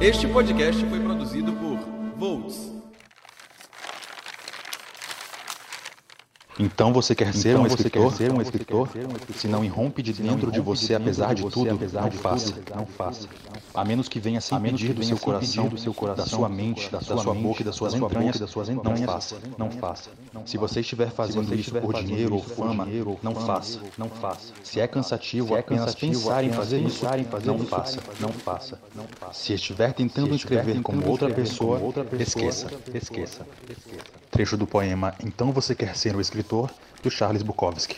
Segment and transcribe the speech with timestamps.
[0.00, 1.00] Este podcast foi
[6.58, 8.12] Então você quer ser então um escritor?
[8.12, 8.88] Ser um escritor?
[9.36, 12.54] Se não irrompe de dentro de você, apesar de tudo, não faça.
[12.74, 13.28] Não faça.
[13.72, 16.90] A menos que venha sem pedir do seu coração, do seu coração, da sua mente,
[16.90, 18.40] da sua boca e das suas entranhas,
[18.82, 19.36] não faça.
[19.56, 20.10] Não faça.
[20.44, 22.88] Se você estiver fazendo isso por dinheiro ou fama,
[23.22, 23.78] não faça.
[23.96, 24.52] Não faça.
[24.64, 27.04] Se é cansativo apenas pensar em fazer isso,
[27.44, 28.00] não faça.
[28.18, 28.80] Não faça.
[29.32, 31.80] Se estiver tentando escrever como outra pessoa,
[32.18, 32.68] esqueça.
[32.92, 33.46] Esqueça.
[34.30, 37.96] Trecho do poema Então você quer ser o escritor do Charles Bukowski.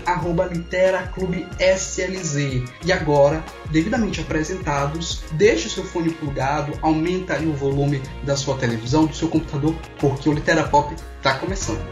[0.52, 2.36] literaclubslz.
[2.84, 9.06] E agora, devidamente apresentados, deixe o seu fone plugado, aumenta o volume da sua televisão,
[9.06, 11.84] do seu computador, porque o Litera Pop está começando.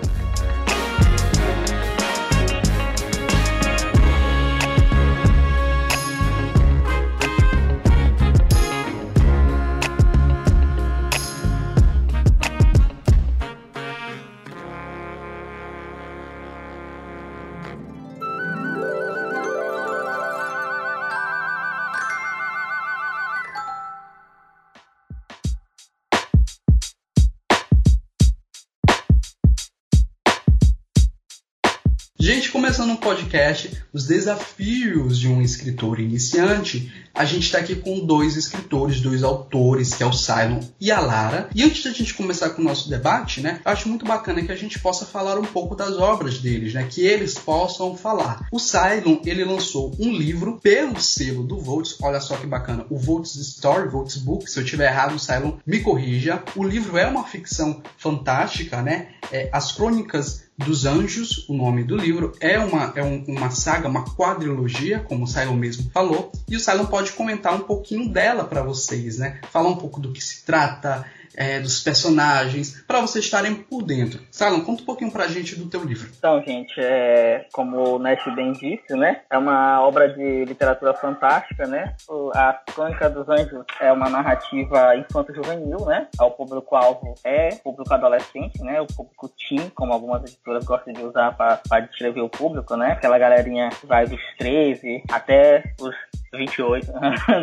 [33.34, 39.24] Podcast, os desafios de um escritor iniciante, a gente está aqui com dois escritores, dois
[39.24, 41.50] autores, que é o Simon e a Lara.
[41.54, 44.56] E antes da gente começar com o nosso debate, né, acho muito bacana que a
[44.56, 48.48] gente possa falar um pouco das obras deles, né, que eles possam falar.
[48.52, 52.98] O Simon, ele lançou um livro pelo selo do Volts, olha só que bacana, o
[52.98, 56.44] Volts Story, Volts Book, se eu tiver errado, o Simon me corrija.
[56.56, 61.96] O livro é uma ficção fantástica, né, é, as crônicas dos Anjos, o nome do
[61.96, 66.56] livro, é uma, é um, uma saga, uma quadrilogia, como o Silon mesmo falou, e
[66.56, 69.40] o Silon pode comentar um pouquinho dela para vocês, né?
[69.52, 71.06] Falar um pouco do que se trata,
[71.36, 74.22] é, dos personagens, para vocês estarem por dentro.
[74.32, 76.10] Salom, conta um pouquinho pra gente do teu livro.
[76.18, 81.66] Então, gente, é, como o Nash bem disse, né, é uma obra de literatura fantástica,
[81.68, 81.96] né?
[82.34, 86.08] A Crônica dos Anjos é uma narrativa infanto-juvenil, né?
[86.20, 88.82] O público-alvo é o público adolescente, né?
[88.82, 92.94] O público teen, como algumas editoras gostam de usar para descrever o público, né?
[92.94, 95.96] Aquela galerinha vai dos 13 até os
[96.38, 96.92] 28,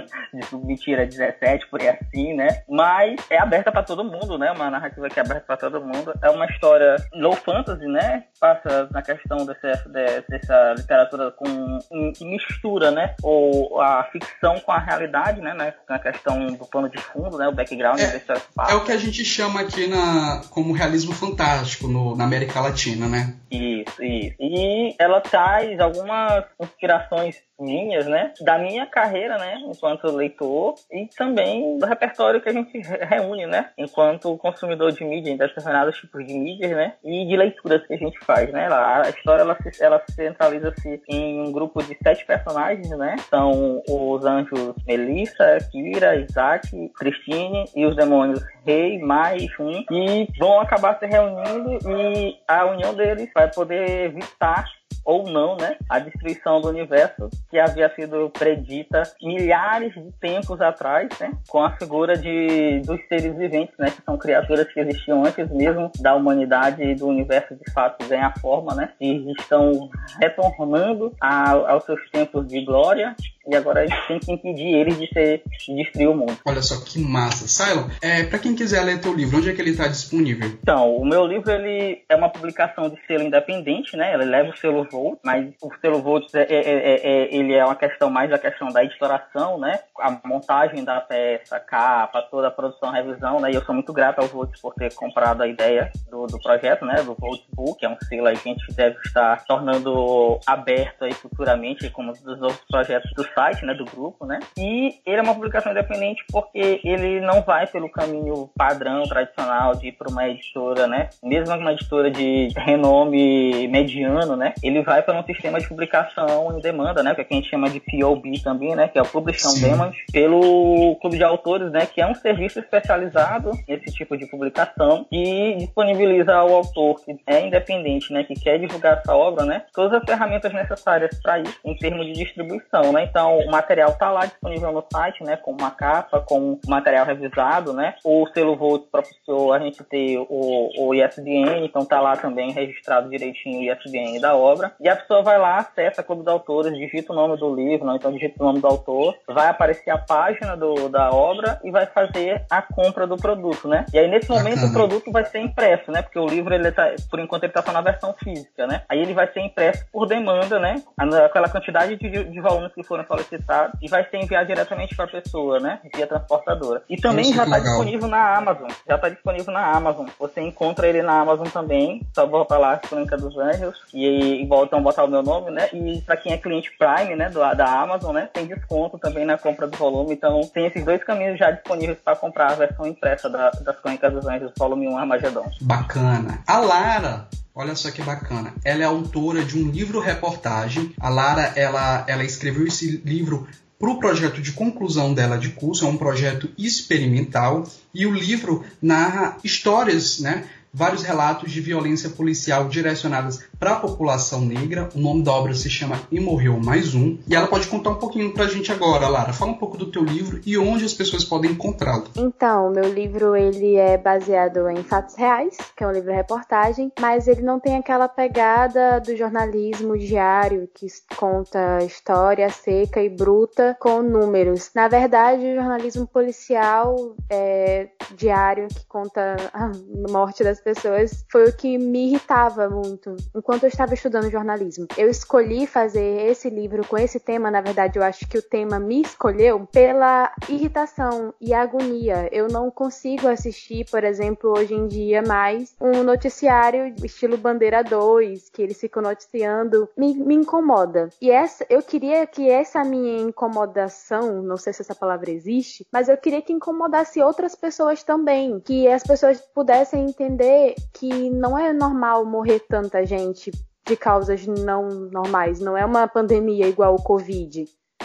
[0.65, 2.63] mentira, 17, por aí assim, né?
[2.69, 4.51] Mas é aberta para todo mundo, né?
[4.51, 6.13] Uma narrativa que é aberta para todo mundo.
[6.23, 8.25] É uma história low fantasy, né?
[8.39, 9.89] Passa na questão dessa,
[10.29, 11.79] dessa literatura com
[12.15, 13.15] que mistura, né?
[13.23, 15.55] Ou a ficção com a realidade, né?
[15.89, 17.49] Na questão do plano de fundo, né?
[17.49, 18.21] O background é.
[18.69, 23.09] É o que a gente chama aqui na, como realismo fantástico no, na América Latina,
[23.09, 23.35] né?
[23.51, 24.37] Isso, isso.
[24.39, 28.33] E ela traz algumas inspirações minhas, né?
[28.41, 29.63] Da minha carreira, né?
[29.67, 32.79] Enquanto leitor e também do repertório que a gente
[33.09, 33.71] reúne, né?
[33.77, 36.95] Enquanto consumidor de mídia, em determinados tipos de mídias, né?
[37.05, 38.69] E de leituras que a gente faz, né?
[38.71, 43.17] A história, ela se, ela centraliza-se em um grupo de sete personagens, né?
[43.29, 49.85] São os anjos Melissa, Kira, Isaac, Christine e os demônios Rei, mais um.
[49.91, 54.65] E vão acabar se reunindo e a união deles vai poder evitar
[55.05, 61.09] ou não, né, a destruição do universo que havia sido predita milhares de tempos atrás,
[61.19, 65.51] né, com a figura de dos seres viventes, né, que são criaturas que existiam antes
[65.51, 69.89] mesmo da humanidade e do universo de fato ganhar forma, né, e estão
[70.21, 73.15] retornando a, aos seus tempos de glória
[73.51, 76.39] e agora a gente tem que impedir eles de, ser, de destruir o mundo.
[76.47, 77.49] Olha só que massa.
[77.49, 80.49] Cylon, é, para quem quiser ler teu livro, onde é que ele está disponível?
[80.63, 84.15] Então, o meu livro ele é uma publicação de selo independente, né?
[84.15, 87.65] Ele leva o selo Volt, mas o selo Volt é, é, é, é, ele é
[87.65, 89.81] uma questão mais a questão da editoração, né?
[89.99, 93.51] A montagem da peça, a capa, toda a produção, a revisão, né?
[93.51, 96.85] E eu sou muito grato ao Volt por ter comprado a ideia do, do projeto,
[96.85, 97.03] né?
[97.03, 101.13] Do Volt Book, é um selo aí que a gente deve estar tornando aberto aí
[101.13, 104.39] futuramente, como dos novos projetos do site site, né, do grupo, né?
[104.59, 109.89] E ele é uma publicação independente porque ele não vai pelo caminho padrão, tradicional de
[109.89, 111.09] ir para uma editora, né?
[111.23, 114.53] Mesmo uma editora de renome mediano, né?
[114.63, 117.15] Ele vai para um sistema de publicação em demanda, né?
[117.15, 118.89] Que, é que a gente chama de POB também, né?
[118.89, 121.87] Que é o Publish on Demand, pelo Clube de Autores, né?
[121.87, 127.47] Que é um serviço especializado nesse tipo de publicação e disponibiliza ao autor que é
[127.47, 128.23] independente, né?
[128.23, 129.63] Que quer divulgar essa obra, né?
[129.73, 133.05] Todas as ferramentas necessárias para isso em termos de distribuição, né?
[133.05, 137.73] Então, o material está lá disponível no site, né, com uma capa, com material revisado,
[137.73, 137.95] né.
[138.05, 143.09] O selo Volt propiciou a gente ter o, o ISBN, então tá lá também registrado
[143.09, 144.73] direitinho o ISBN da obra.
[144.81, 147.97] E a pessoa vai lá, acessa Clube de Autores, digita o nome do livro, não,
[147.97, 151.87] então digita o nome do autor, vai aparecer a página do, da obra e vai
[151.87, 153.87] fazer a compra do produto, né.
[153.93, 156.93] E aí nesse momento o produto vai ser impresso, né, porque o livro ele tá,
[157.11, 158.83] por enquanto ele tá só na versão física, né.
[158.89, 160.83] Aí ele vai ser impresso por demanda, né,
[161.25, 165.09] aquela quantidade de, de volumes que foram solicitado e vai ser enviado diretamente para a
[165.09, 165.81] pessoa, né?
[165.93, 166.83] Via transportadora.
[166.89, 168.69] E também já está disponível na Amazon.
[168.87, 170.07] Já está disponível na Amazon.
[170.19, 172.07] Você encontra ele na Amazon também.
[172.15, 173.77] Só volta lá, Crônica dos Anjos.
[173.93, 175.69] E, e voltam a botar o meu nome, né?
[175.73, 177.29] E para quem é cliente Prime, né?
[177.29, 178.29] Do, da Amazon, né?
[178.33, 180.15] Tem desconto também na compra do volume.
[180.15, 184.13] Então tem esses dois caminhos já disponíveis para comprar a versão impressa da, das Crônicas
[184.13, 185.47] dos Anjos, volume 1 Armagedon.
[185.63, 186.43] Bacana.
[186.47, 188.55] A Lara Olha só que bacana.
[188.65, 190.95] Ela é autora de um livro-reportagem.
[190.99, 193.47] A Lara, ela, ela escreveu esse livro
[193.79, 195.85] para o projeto de conclusão dela de curso.
[195.85, 200.45] É um projeto experimental e o livro narra histórias, né?
[200.73, 204.89] Vários relatos de violência policial direcionadas para a população negra.
[204.95, 207.19] O nome da obra se chama E Morreu Mais Um.
[207.29, 209.35] E ela pode contar um pouquinho para a gente agora, Lara.
[209.35, 212.05] Fala um pouco do teu livro e onde as pessoas podem encontrá-lo.
[212.17, 217.29] Então, meu livro ele é baseado em fatos reais, que é um livro reportagem, mas
[217.29, 224.01] ele não tem aquela pegada do jornalismo diário que conta história seca e bruta com
[224.01, 224.71] números.
[224.75, 229.71] Na verdade, o jornalismo policial é, diário que conta a
[230.11, 233.17] morte das pessoas foi o que me irritava muito
[233.51, 234.87] enquanto eu estava estudando jornalismo.
[234.97, 238.79] Eu escolhi fazer esse livro com esse tema, na verdade, eu acho que o tema
[238.79, 242.29] me escolheu pela irritação e agonia.
[242.31, 248.51] Eu não consigo assistir, por exemplo, hoje em dia mais um noticiário estilo Bandeira 2,
[248.51, 251.09] que eles ficam noticiando, me, me incomoda.
[251.21, 256.09] E essa, eu queria que essa minha incomodação, não sei se essa palavra existe, mas
[256.09, 261.73] eu queria que incomodasse outras pessoas também, que as pessoas pudessem entender que não é
[261.73, 263.40] normal morrer tanta gente
[263.87, 267.65] de causas não normais, não é uma pandemia igual o Covid,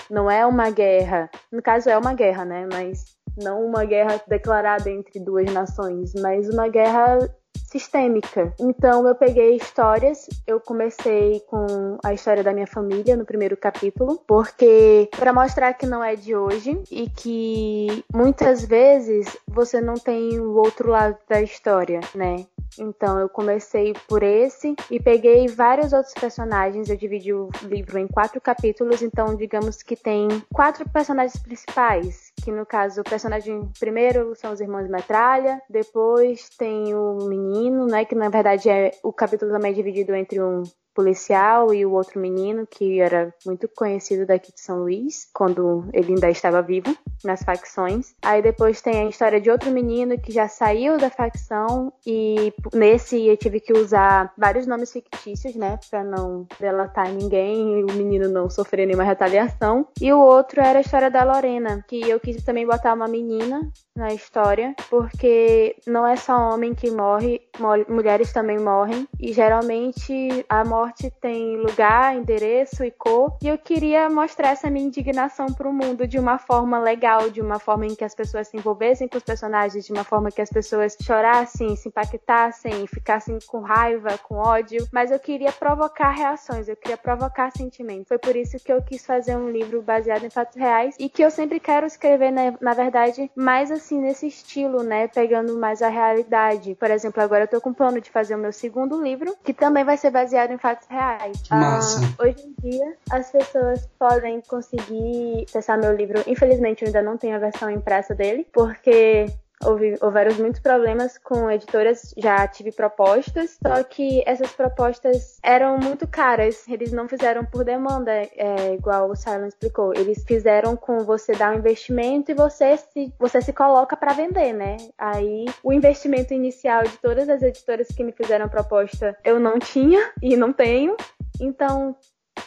[0.09, 1.29] não é uma guerra.
[1.51, 2.67] No caso é uma guerra, né?
[2.71, 7.19] Mas não uma guerra declarada entre duas nações, mas uma guerra
[7.65, 8.53] sistêmica.
[8.59, 14.21] Então eu peguei histórias, eu comecei com a história da minha família no primeiro capítulo,
[14.25, 20.39] porque para mostrar que não é de hoje e que muitas vezes você não tem
[20.39, 22.45] o outro lado da história, né?
[22.79, 26.89] Então eu comecei por esse e peguei vários outros personagens.
[26.89, 32.51] Eu dividi o livro em quatro capítulos, então digamos que tem quatro personagens principais, que
[32.51, 38.15] no caso o personagem primeiro são os irmãos Metralha, depois tem o menino, né, que
[38.15, 40.63] na verdade é o capítulo também é dividido entre um
[40.95, 46.13] policial e o outro menino que era muito conhecido daqui de São Luís, quando ele
[46.13, 48.15] ainda estava vivo nas facções.
[48.23, 53.27] Aí depois tem a história de outro menino que já saiu da facção e nesse
[53.27, 58.29] eu tive que usar vários nomes fictícios, né, para não delatar ninguém e o menino
[58.29, 59.87] não sofrer nenhuma retaliação.
[59.99, 63.69] E o outro era a história da Lorena, que eu quis também botar uma menina
[63.95, 67.41] na história, porque não é só homem que morre,
[67.89, 73.35] mulheres também morrem e geralmente a morte morte tem lugar, endereço e cor.
[73.41, 77.41] E eu queria mostrar essa minha indignação para o mundo de uma forma legal, de
[77.41, 80.41] uma forma em que as pessoas se envolvessem com os personagens, de uma forma que
[80.41, 84.87] as pessoas chorassem, se impactassem, ficassem com raiva, com ódio.
[84.91, 88.07] Mas eu queria provocar reações, eu queria provocar sentimentos.
[88.07, 91.23] Foi por isso que eu quis fazer um livro baseado em fatos reais e que
[91.23, 95.07] eu sempre quero escrever, na, na verdade, mais assim nesse estilo, né?
[95.07, 96.75] Pegando mais a realidade.
[96.75, 99.83] Por exemplo, agora eu tô com plano de fazer o meu segundo livro, que também
[99.83, 101.43] vai ser baseado em fatos fatos reais.
[101.49, 102.01] Massa.
[102.01, 106.23] Uh, hoje em dia, as pessoas podem conseguir acessar meu livro.
[106.27, 109.25] Infelizmente, eu ainda não tenho a versão impressa dele, porque
[109.63, 116.07] houve, houveram muitos problemas com editoras, já tive propostas, só que essas propostas eram muito
[116.07, 121.33] caras, eles não fizeram por demanda, é, igual o Silent explicou, eles fizeram com você
[121.33, 124.77] dar um investimento e você se, você se coloca para vender, né?
[124.97, 130.11] Aí o investimento inicial de todas as editoras que me fizeram proposta eu não tinha
[130.21, 130.95] e não tenho,
[131.39, 131.95] então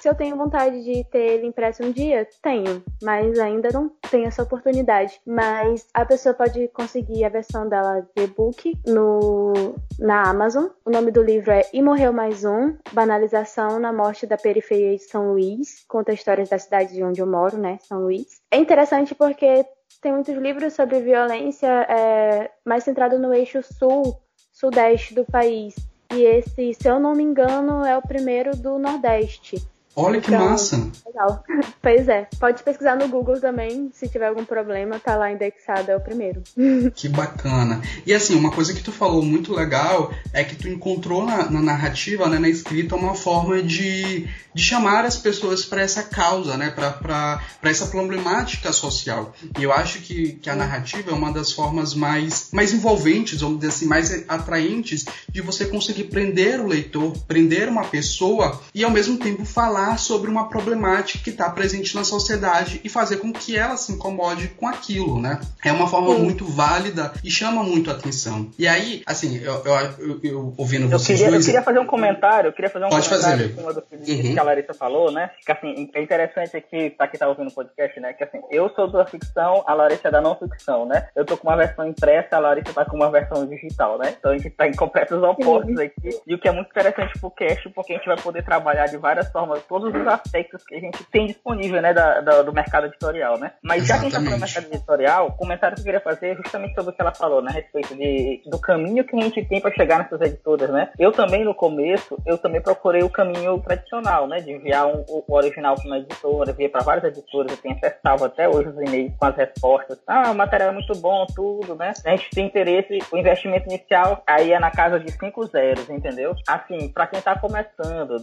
[0.01, 4.27] se eu tenho vontade de ter ele impresso um dia, tenho, mas ainda não tenho
[4.27, 5.21] essa oportunidade.
[5.27, 10.67] Mas a pessoa pode conseguir a versão dela de e-book no, na Amazon.
[10.85, 15.03] O nome do livro é E Morreu Mais Um: Banalização na Morte da Periferia de
[15.03, 15.85] São Luís.
[15.89, 17.79] Conta histórias da cidade de onde eu moro, né?
[17.83, 18.41] São Luís.
[18.51, 19.65] É interessante porque
[20.01, 24.21] tem muitos livros sobre violência é, mais centrado no eixo sul,
[24.53, 25.75] sudeste do país.
[26.13, 29.57] E esse, se eu não me engano, é o primeiro do Nordeste.
[30.01, 30.77] Olha que então, massa!
[31.05, 31.45] Legal.
[31.81, 32.29] Pois é.
[32.39, 36.43] Pode pesquisar no Google também, se tiver algum problema, tá lá indexado, é o primeiro.
[36.95, 37.81] Que bacana.
[38.05, 41.63] E assim, uma coisa que tu falou muito legal é que tu encontrou na, na
[41.63, 46.71] narrativa, né, na escrita, uma forma de, de chamar as pessoas para essa causa, né,
[46.71, 49.33] para essa problemática social.
[49.59, 53.61] E eu acho que, que a narrativa é uma das formas mais, mais envolventes, vamos
[53.61, 58.91] dizer assim, mais atraentes de você conseguir prender o leitor, prender uma pessoa e ao
[58.91, 63.33] mesmo tempo falar falar sobre uma problemática que está presente na sociedade e fazer com
[63.33, 65.41] que ela se incomode com aquilo, né?
[65.65, 66.23] É uma forma Sim.
[66.23, 68.51] muito válida e chama muito a atenção.
[68.59, 71.47] E aí, assim, eu, eu, eu, eu ouvindo eu vocês queria, dois...
[71.47, 73.83] Eu queria fazer um comentário, eu queria fazer um Pode comentário fazer, em cima do
[73.83, 74.35] que, uhum.
[74.35, 75.31] que a Larissa falou, né?
[75.45, 78.13] Que, assim, é interessante aqui, pra quem tá ouvindo o podcast, né?
[78.13, 81.09] Que assim, eu sou da ficção, a Larissa é da não ficção, né?
[81.17, 84.15] Eu tô com uma versão impressa, a Larissa tá com uma versão digital, né?
[84.19, 86.11] Então a gente tá em completos opostos aqui.
[86.27, 88.97] E o que é muito interessante pro cast, porque a gente vai poder trabalhar de
[88.97, 92.87] várias formas todos os aspectos que a gente tem disponível, né, da, da, do mercado
[92.87, 93.53] editorial, né?
[93.63, 96.01] Mas já que a gente tá falando do mercado editorial, o comentário que eu queria
[96.01, 99.17] fazer é justamente sobre o que ela falou, né, a respeito de, do caminho que
[99.17, 100.91] a gente tem para chegar nessas editoras, né?
[100.99, 105.25] Eu também, no começo, eu também procurei o caminho tradicional, né, de enviar um, o
[105.29, 109.13] original para uma editora, enviar para várias editoras, eu tenho acesso até hoje os e-mails
[109.17, 109.99] com as respostas.
[110.07, 111.93] Ah, o material é muito bom, tudo, né?
[112.05, 116.35] A gente tem interesse, o investimento inicial aí é na casa de cinco zeros, entendeu?
[116.47, 118.19] Assim, para quem tá começando,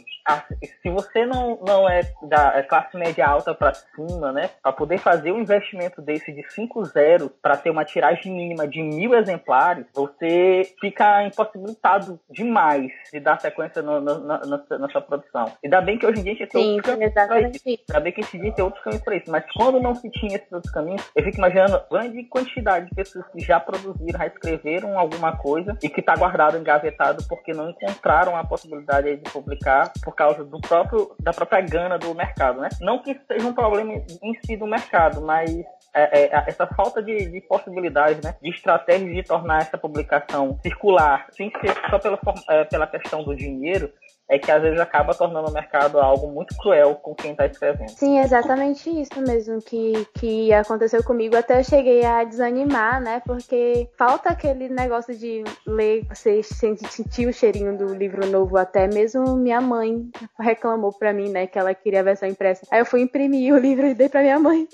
[0.81, 4.49] se você não não, não é da é classe média alta para cima, né?
[4.61, 8.81] Para poder fazer um investimento desse de 5 zeros para ter uma tiragem mínima de
[8.81, 14.39] mil exemplares, você fica impossibilitado demais de dar sequência no, no, na,
[14.79, 15.51] na, sua produção.
[15.63, 17.61] Ainda bem que hoje em dia a gente tem outros caminhos para isso.
[17.89, 19.31] Ainda bem que a gente tem outros caminhos para isso.
[19.31, 23.25] Mas quando não se tinha esses outros caminhos, eu fico imaginando grande quantidade de pessoas
[23.27, 28.35] que já produziram, já escreveram alguma coisa e que está guardado, engavetado, porque não encontraram
[28.35, 32.69] a possibilidade de publicar por causa do próprio da própria gana do mercado, né?
[32.79, 35.49] Não que seja um problema em si do mercado, mas
[35.91, 41.25] é, é, essa falta de, de possibilidades, né, de estratégias de tornar essa publicação circular,
[41.31, 43.91] sem ser só pela, é, pela questão do dinheiro,
[44.27, 47.89] é que às vezes acaba tornando o mercado algo muito cruel com quem está escrevendo.
[47.89, 51.35] Sim, exatamente isso mesmo que, que aconteceu comigo.
[51.35, 53.21] Até eu cheguei a desanimar, né?
[53.25, 58.57] Porque falta aquele negócio de ler, você sentir o cheirinho do livro novo.
[58.57, 61.45] Até mesmo minha mãe reclamou para mim, né?
[61.45, 62.65] Que ela queria a versão impressa.
[62.71, 64.67] Aí eu fui imprimir o livro e dei para minha mãe.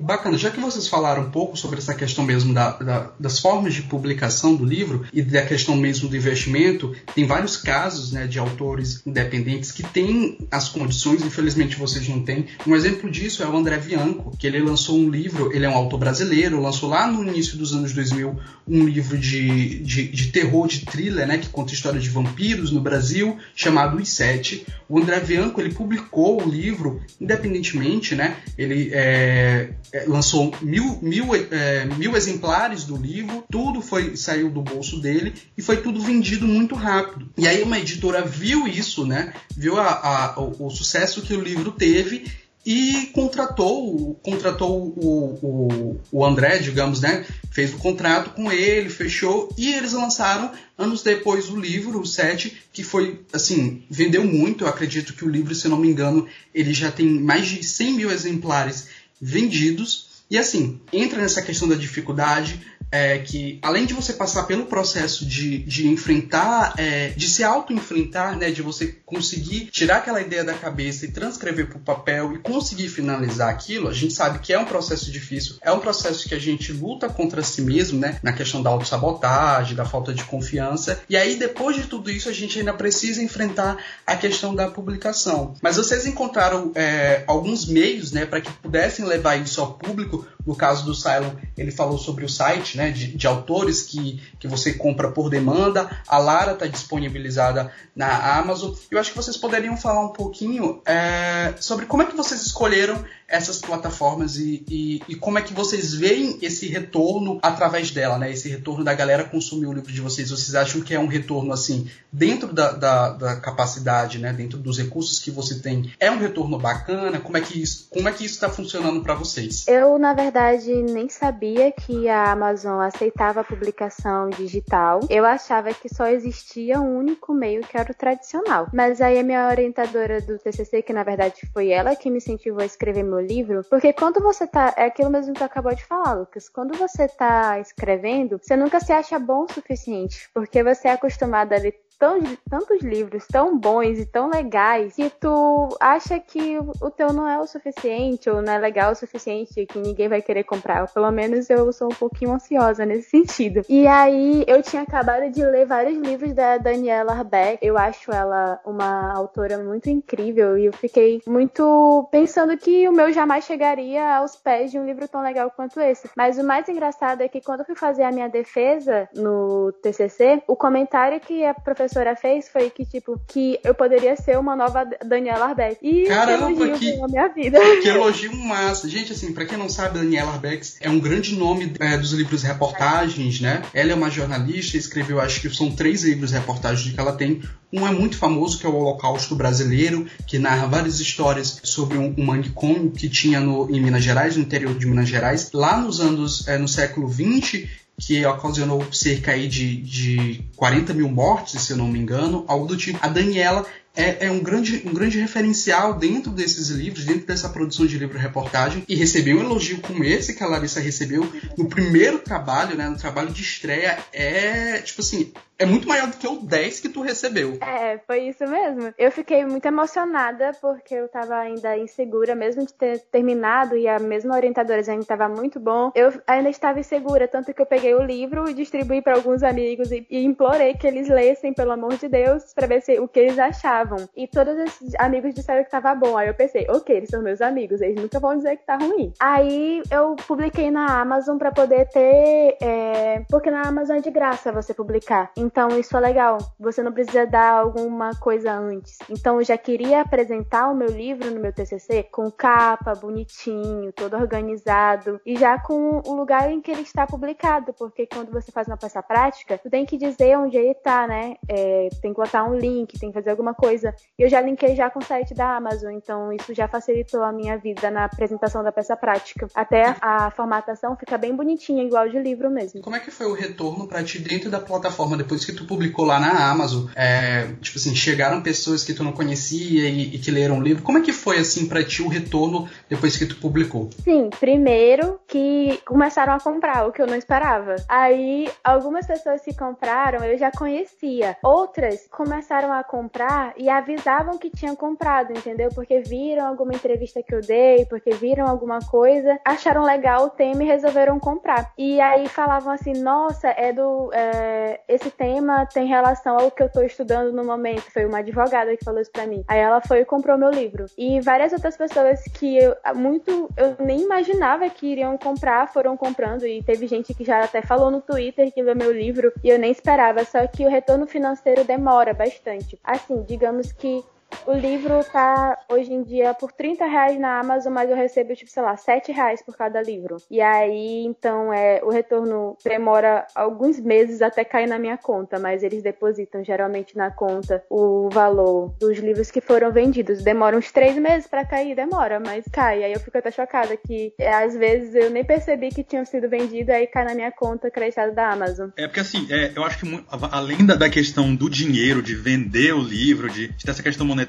[0.00, 0.38] Bacana.
[0.38, 3.82] Já que vocês falaram um pouco sobre essa questão mesmo da, da, das formas de
[3.82, 8.26] publicação do livro e da questão mesmo do investimento, tem vários casos, né?
[8.26, 12.46] De autores independentes que têm as condições, infelizmente vocês não têm.
[12.66, 15.74] Um exemplo disso é o André Bianco, que ele lançou um livro, ele é um
[15.74, 20.66] autor brasileiro, lançou lá no início dos anos 2000 um livro de, de, de terror,
[20.66, 24.66] de thriller, né, que conta a história de vampiros no Brasil, chamado Os Sete.
[24.88, 31.34] O André Bianco, ele publicou o livro independentemente, né, ele é, é, lançou mil, mil,
[31.34, 36.46] é, mil exemplares do livro, tudo foi saiu do bolso dele e foi tudo vendido
[36.46, 37.28] muito rápido.
[37.36, 39.32] E aí uma editora viu isso isso, né?
[39.56, 42.30] Viu a, a, o, o, sucesso que o livro teve
[42.64, 47.26] e contratou, contratou o, o, o André, digamos, né?
[47.50, 52.56] Fez o contrato com ele, fechou e eles lançaram anos depois o livro, o 7,
[52.72, 54.64] que foi, assim, vendeu muito.
[54.64, 57.92] Eu acredito que o livro, se não me engano, ele já tem mais de 100
[57.92, 58.88] mil exemplares
[59.20, 60.24] vendidos.
[60.30, 62.60] E assim, entra nessa questão da dificuldade,
[62.94, 68.36] é que além de você passar pelo processo de, de enfrentar, é, de se auto-enfrentar,
[68.36, 72.38] né, de você conseguir tirar aquela ideia da cabeça e transcrever para o papel e
[72.38, 76.36] conseguir finalizar aquilo, a gente sabe que é um processo difícil, é um processo que
[76.36, 81.02] a gente luta contra si mesmo, né, na questão da autossabotagem, da falta de confiança,
[81.08, 85.56] e aí depois de tudo isso a gente ainda precisa enfrentar a questão da publicação.
[85.60, 90.54] Mas vocês encontraram é, alguns meios, né, para que pudessem levar isso ao público, no
[90.54, 94.74] caso do Cylon, ele falou sobre o site, né, de, de, autores que, que você
[94.74, 95.90] compra por demanda.
[96.06, 98.72] A Lara está disponibilizada na Amazon.
[98.90, 103.02] Eu acho que vocês poderiam falar um pouquinho é, sobre como é que vocês escolheram
[103.28, 108.30] essas plataformas e, e, e, como é que vocês veem esse retorno através dela, né?
[108.30, 110.30] Esse retorno da galera consumir o livro de vocês.
[110.30, 114.32] Vocês acham que é um retorno assim dentro da, da, da capacidade, né?
[114.32, 117.20] Dentro dos recursos que você tem, é um retorno bacana?
[117.20, 119.66] Como é que isso, como é que isso está funcionando para vocês?
[119.66, 125.00] Eu na verdade nem sabia que a Amazon aceitava a publicação digital.
[125.08, 128.68] Eu achava que só existia um único meio que era o tradicional.
[128.72, 132.60] Mas aí a minha orientadora do TCC, que na verdade foi ela que me incentivou
[132.60, 134.74] a escrever livro, porque quando você tá.
[134.76, 136.48] É aquilo mesmo que tu acabou de falar, Lucas.
[136.48, 141.52] Quando você tá escrevendo, você nunca se acha bom o suficiente, porque você é acostumado
[141.52, 146.90] a ler tão, tantos livros tão bons e tão legais que tu acha que o
[146.90, 150.44] teu não é o suficiente ou não é legal o suficiente que ninguém vai querer
[150.44, 150.86] comprar.
[150.92, 153.62] Pelo menos eu sou um pouquinho ansiosa nesse sentido.
[153.68, 157.58] E aí eu tinha acabado de ler vários livros da Daniela Arbeck.
[157.62, 163.12] Eu acho ela uma autora muito incrível e eu fiquei muito pensando que o meu
[163.12, 166.10] jamais chegaria aos pés de um livro tão legal quanto esse.
[166.16, 170.42] Mas o mais engraçado é que quando eu fui fazer a minha defesa no TCC,
[170.46, 174.56] o comentário que a professora professora fez foi que, tipo, que eu poderia ser uma
[174.56, 175.78] nova Daniela Arbex.
[175.82, 177.58] E Caramba, que elogio que, na minha vida.
[177.82, 178.88] Que elogio massa.
[178.88, 182.42] Gente, assim, pra quem não sabe, Daniela Arbex é um grande nome é, dos livros
[182.42, 183.62] reportagens, né?
[183.74, 187.42] Ela é uma jornalista, escreveu, acho que são três livros reportagens que ela tem.
[187.72, 192.14] Um é muito famoso, que é o Holocausto Brasileiro, que narra várias histórias sobre um,
[192.16, 195.50] um manicômio que tinha no, em Minas Gerais, no interior de Minas Gerais.
[195.52, 197.66] Lá nos anos, é, no século XX,
[197.98, 202.66] que ocasionou cerca aí de, de 40 mil mortes, se eu não me engano, algo
[202.66, 202.98] do tipo.
[203.00, 203.64] A Daniela
[203.96, 208.84] é, é, um, grande, um grande referencial dentro desses livros, dentro dessa produção de livro-reportagem,
[208.88, 212.96] e receber um elogio como esse que a Larissa recebeu no primeiro trabalho, né, no
[212.96, 217.00] trabalho de estreia, é, tipo assim, é muito maior do que o 10 que tu
[217.00, 217.58] recebeu.
[217.60, 218.92] É, foi isso mesmo.
[218.98, 223.98] Eu fiquei muito emocionada porque eu tava ainda insegura, mesmo de ter terminado e a
[224.00, 225.92] mesma orientadora dizendo que tava muito bom.
[225.94, 229.92] Eu ainda estava insegura, tanto que eu peguei o livro e distribuí para alguns amigos
[229.92, 233.20] e, e, implorei que eles lessem, pelo amor de Deus, para ver se, o que
[233.20, 236.16] eles achavam estavam e todos esses amigos disseram que tava bom.
[236.16, 239.12] Aí eu pensei, ok, eles são meus amigos, eles nunca vão dizer que tá ruim.
[239.20, 242.56] Aí eu publiquei na Amazon para poder ter.
[242.60, 243.24] É...
[243.30, 245.30] Porque na Amazon é de graça você publicar.
[245.36, 246.38] Então isso é legal.
[246.58, 248.98] Você não precisa dar alguma coisa antes.
[249.10, 254.16] Então eu já queria apresentar o meu livro no meu TCC com capa, bonitinho, todo
[254.16, 258.66] organizado e já com o lugar em que ele está publicado, porque quando você faz
[258.66, 261.36] uma peça prática, tu tem que dizer onde ele está, né?
[261.48, 263.73] É, tem que botar um link, tem que fazer alguma coisa.
[263.82, 267.32] E eu já linkei já com o site da Amazon, então isso já facilitou a
[267.32, 269.48] minha vida na apresentação da peça prática.
[269.54, 272.80] Até a formatação fica bem bonitinha, igual de livro mesmo.
[272.80, 276.04] Como é que foi o retorno para ti dentro da plataforma depois que tu publicou
[276.04, 276.86] lá na Amazon?
[276.94, 280.82] É, tipo assim, chegaram pessoas que tu não conhecia e, e que leram o livro.
[280.82, 283.90] Como é que foi assim para ti o retorno depois que tu publicou?
[284.02, 287.76] Sim, primeiro que começaram a comprar, o que eu não esperava.
[287.88, 291.36] Aí algumas pessoas que compraram eu já conhecia.
[291.42, 295.70] Outras começaram a comprar e avisavam que tinham comprado, entendeu?
[295.74, 300.62] Porque viram alguma entrevista que eu dei, porque viram alguma coisa, acharam legal o tema
[300.62, 301.72] e resolveram comprar.
[301.76, 304.10] E aí falavam assim: nossa, é do.
[304.12, 307.90] É, esse tema tem relação ao que eu tô estudando no momento.
[307.92, 309.44] Foi uma advogada que falou isso pra mim.
[309.48, 310.86] Aí ela foi e comprou meu livro.
[310.96, 313.48] E várias outras pessoas que eu muito.
[313.56, 316.46] Eu nem imaginava que iriam comprar foram comprando.
[316.46, 319.58] E teve gente que já até falou no Twitter que leu meu livro e eu
[319.58, 320.24] nem esperava.
[320.24, 322.78] Só que o retorno financeiro demora bastante.
[322.82, 324.02] Assim, digamos que
[324.46, 328.50] o livro tá hoje em dia por 30 reais na Amazon, mas eu recebo, tipo,
[328.50, 330.16] sei lá, 7 reais por cada livro.
[330.30, 335.62] E aí, então, é, o retorno demora alguns meses até cair na minha conta, mas
[335.62, 340.22] eles depositam geralmente na conta o valor dos livros que foram vendidos.
[340.22, 342.84] Demora uns 3 meses para cair, demora, mas cai.
[342.84, 346.28] Aí eu fico até chocada que é, às vezes eu nem percebi que tinham sido
[346.28, 348.70] vendidos, aí cai na minha conta creditada da Amazon.
[348.76, 352.74] É porque assim, é, eu acho que além da, da questão do dinheiro, de vender
[352.74, 354.23] o livro, de, de ter essa questão monetária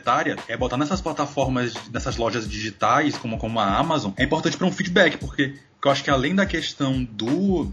[0.48, 4.72] é botar nessas plataformas, nessas lojas digitais, como, como a Amazon, é importante para um
[4.72, 7.72] feedback, porque eu acho que além da questão do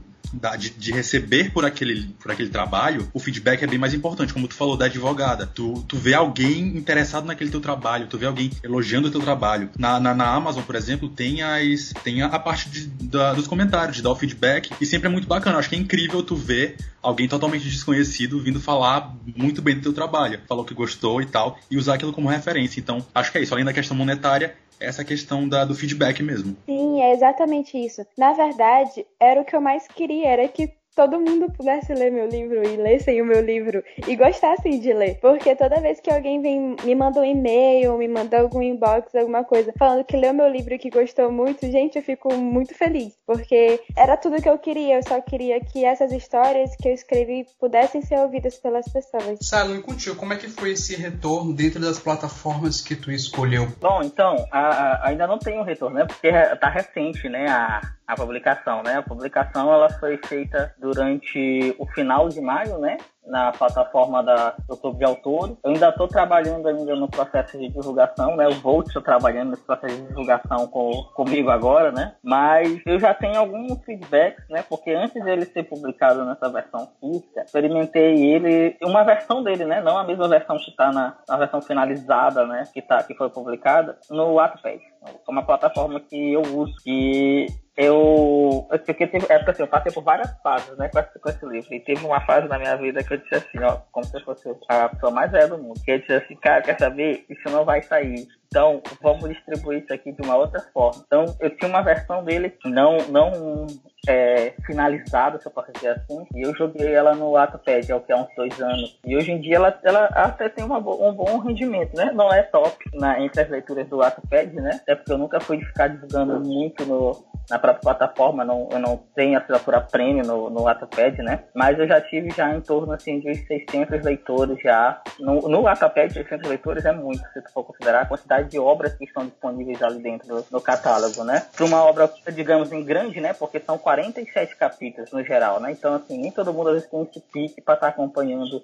[0.58, 4.48] de, de, receber por aquele, por aquele trabalho, o feedback é bem mais importante, como
[4.48, 5.46] tu falou da advogada.
[5.46, 9.70] Tu, tu vê alguém interessado naquele teu trabalho, tu vê alguém elogiando o teu trabalho.
[9.78, 13.96] Na, na, na Amazon, por exemplo, tem, as, tem a, parte de, da, dos comentários,
[13.96, 15.58] de dar o feedback, e sempre é muito bacana.
[15.58, 19.92] Acho que é incrível tu ver alguém totalmente desconhecido vindo falar muito bem do teu
[19.92, 20.40] trabalho.
[20.48, 22.80] Falou que gostou e tal, e usar aquilo como referência.
[22.80, 23.52] Então, acho que é isso.
[23.52, 26.56] Além da questão monetária, essa questão da, do feedback mesmo.
[26.66, 28.04] Sim, é exatamente isso.
[28.16, 32.28] Na verdade, era o que eu mais queria, era que todo mundo pudesse ler meu
[32.28, 35.18] livro e lessem o meu livro e gostassem de ler.
[35.20, 39.44] Porque toda vez que alguém vem, me manda um e-mail, me manda algum inbox, alguma
[39.44, 43.14] coisa, falando que leu meu livro e que gostou muito, gente, eu fico muito feliz.
[43.26, 47.46] Porque era tudo que eu queria, eu só queria que essas histórias que eu escrevi
[47.58, 49.38] pudessem ser ouvidas pelas pessoas.
[49.40, 53.68] Salom, e contigo, como é que foi esse retorno dentro das plataformas que tu escolheu?
[53.80, 56.04] Bom, então, a, a, ainda não tenho retorno, né?
[56.06, 57.46] Porque tá recente, né?
[57.48, 58.96] A, a publicação, né?
[58.96, 62.98] A publicação ela foi feita durante o final de maio, né?
[63.26, 65.56] na plataforma da, do Clube de Autores.
[65.62, 68.48] Eu ainda estou trabalhando ainda no processo de divulgação, né?
[68.48, 72.16] O Volt está trabalhando nesse processo de divulgação com, comigo agora, né?
[72.22, 74.64] Mas eu já tenho alguns feedbacks, né?
[74.68, 79.80] Porque antes dele ser publicado nessa versão física, experimentei ele, uma versão dele, né?
[79.80, 82.64] Não a mesma versão que está na, na versão finalizada, né?
[82.72, 84.80] Que, tá, que foi publicada, no Wattpad.
[85.04, 86.74] É uma plataforma que eu uso.
[86.86, 88.66] E eu.
[88.84, 91.74] Porque teve, é assim, eu passei por várias fases, né, com esse, com esse livro.
[91.74, 94.24] E teve uma fase na minha vida que eu disse assim, ó, como se eu
[94.24, 95.80] fosse a pessoa mais velha do mundo.
[95.84, 97.24] Que eu disse assim, cara, quer saber?
[97.28, 98.26] Isso não vai sair.
[98.52, 101.02] Então, vamos distribuir isso aqui de uma outra forma.
[101.06, 103.66] Então, eu tinha uma versão dele não, não
[104.06, 108.00] é, finalizada, se eu posso dizer assim, e eu joguei ela no Wattpad, é o
[108.00, 109.00] que há uns dois anos.
[109.06, 112.12] E hoje em dia ela, ela até tem uma, um bom rendimento, né?
[112.12, 114.80] Não é top na, entre as leituras do Wattpad, né?
[114.82, 118.78] Até porque eu nunca fui de ficar divulgando muito no, na própria plataforma, não, eu
[118.78, 121.44] não tenho assinatura premium no, no Wattpad, né?
[121.54, 125.00] Mas eu já tive já em torno, assim, de 600 leitores já.
[125.20, 128.58] No, no Wattpad, 600 leitores é muito, se tu for considerar a quantidade quantidade de
[128.58, 131.46] obras que estão disponíveis ali dentro do, catálogo, né?
[131.54, 133.32] Para uma obra, digamos, em grande, né?
[133.32, 135.72] Porque são 47 capítulos no geral, né?
[135.72, 138.62] Então, assim, nem todo mundo às vezes tem esse pique para estar tá acompanhando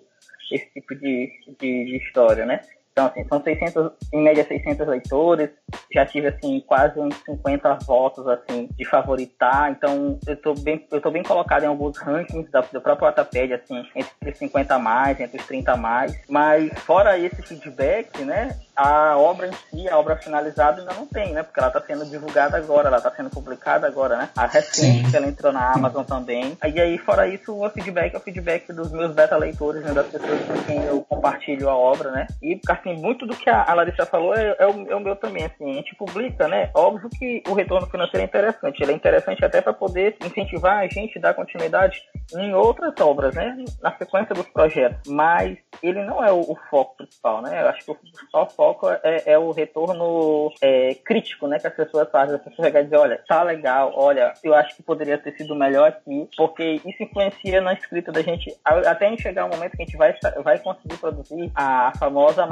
[0.51, 2.61] esse tipo de, de, de história, né?
[2.99, 5.51] Então, assim, são 600, em média 600 leitores.
[5.95, 9.71] Já tive, assim, quase uns 50 votos, assim, de favoritar.
[9.71, 13.55] Então, eu tô bem, eu tô bem colocado em alguns rankings da, do próprio Wattpad,
[13.55, 16.19] assim, entre os 50 mais, entre os 30 mais.
[16.29, 21.33] Mas, fora esse feedback, né, a obra em si, a obra finalizada ainda não tem,
[21.33, 21.43] né?
[21.43, 24.29] Porque ela está sendo divulgada agora, ela está sendo publicada agora, né?
[24.37, 26.57] A recente ela entrou na Amazon também.
[26.65, 29.93] E aí, fora isso, o feedback é o feedback dos meus beta leitores, né?
[29.93, 32.29] Das pessoas com quem eu compartilho a obra, né?
[32.41, 35.16] E assim, assim, muito do que a Larissa falou é, é, o, é, o, meu
[35.16, 36.70] também, assim, a gente publica, né?
[36.74, 40.88] Óbvio que o retorno financeiro é interessante, ele é interessante até para poder incentivar a
[40.88, 42.03] gente a dar continuidade
[42.37, 43.57] em outras obras, né?
[43.83, 47.62] Na sequência dos projetos, mas ele não é o, o foco principal, né?
[47.62, 51.59] Eu acho que o principal foco é, é o retorno é, crítico, né?
[51.59, 54.83] Que as pessoas fazem, as pessoas chegam dizer, olha, tá legal, olha, eu acho que
[54.83, 59.46] poderia ter sido melhor aqui, porque isso influencia na escrita da gente, até gente chegar
[59.46, 62.46] um momento que a gente vai, vai conseguir produzir a famosa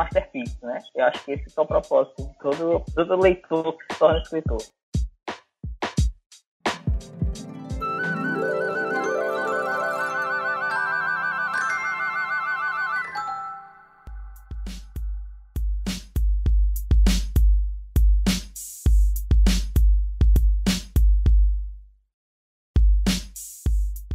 [0.62, 0.82] né?
[0.94, 4.58] Eu acho que esse é o propósito de todo, todo leitor que se torna escritor.